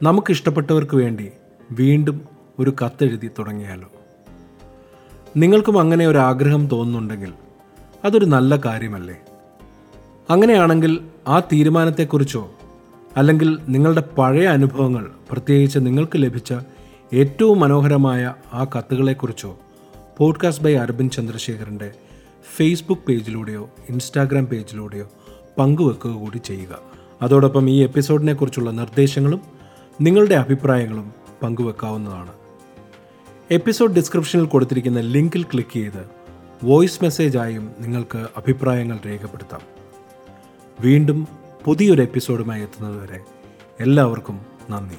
നമുക്കിഷ്ടപ്പെട്ടവർക്ക് 0.03 0.95
വേണ്ടി 0.95 1.31
വീണ്ടും 1.71 2.21
ഒരു 2.59 2.73
കത്തെഴുതി 2.85 3.29
തുടങ്ങിയാലോ. 3.39 3.87
നിങ്ങൾക്കും 5.35 5.79
അങ്ങനെ 5.79 6.07
ഒരു 6.07 6.17
ആഗ്രഹം 6.17 6.67
തോന്നുന്നുണ്ടെങ്കിൽ 6.67 7.33
അതൊരു 8.05 8.25
നല്ല 8.25 8.55
കാര്യമല്ലേ? 8.55 9.15
അങ്ങനെയാണെങ്കിൽ 10.29 10.99
ആ 11.27 11.39
തീരുമാനത്തെക്കുറിച്ചോ 11.39 12.51
അല്ലെങ്കിൽ 13.17 13.59
നിങ്ങളുടെ 13.69 14.03
പഴയ 14.17 14.47
അനുഭവങ്ങൾ 14.47 15.07
പ്രത്യേകിച്ച് 15.31 15.79
നിങ്ങൾക്ക് 15.79 16.11
ലഭിച്ച 16.15 16.53
ഏറ്റവും 17.13 17.59
മനോഹരമായ 17.59 18.33
ആ 18.53 18.63
കത്തുകളെക്കുറിച്ചോ 18.63 19.59
പോഡ്കാസ്റ്റ് 20.17 20.63
ബൈ 20.63 20.75
അരവിന്ദ് 20.75 21.15
ചന്ദ്രശേഖരന്റെ 21.15 21.91
ഫേസ്ബുക്ക് 22.55 23.01
പേജിലൂടെയോ 23.07 23.69
ഇൻസ്റ്റാഗ്രാം 23.89 24.45
പേജിലൂടെയോ 24.45 25.09
പങ്കുവെക്കുക 25.59 26.11
കൂടി 26.11 26.37
ചെയ്യുക. 26.37 26.79
അതോടൊപ്പം 27.21 27.69
ഈ 27.69 27.83
എപ്പിസോഡിനെക്കുറിച്ചുള്ള 27.83 28.71
നിർദ്ദേശങ്ങളും 28.71 29.41
നിങ്ങളുടെ 30.01 30.35
അഭിപ്രായങ്ങളും 30.35 31.13
പങ്കുവെക്കാവുന്നതാണ്. 31.43 32.44
എപ്പിസോഡ് 33.51 33.95
ഡിസ്ക്രിപ്ഷനിൽ 33.95 34.45
കൊടുത്തിരിക്കുന്ന 34.45 34.99
ലിങ്കിൽ 34.99 35.43
ക്ലിക്ക് 35.43 35.73
ചെയ്ത് 35.73 36.05
വോയിസ് 36.63 36.99
മെസ്സേജായും 37.03 37.75
നിങ്ങൾക്ക് 37.79 38.17
അഭിപ്രായങ്ങൾ 38.37 38.99
രേഖപ്പെടുത്താം. 39.05 39.61
വീണ്ടും 40.81 41.27
പുതിയൊരു 41.65 42.01
എപ്പിസോഡുമായി 42.01 42.61
എത്തുന്നതുവരെ 42.61 43.19
എല്ലാവർക്കും 43.79 44.41
നന്ദി. 44.69 44.95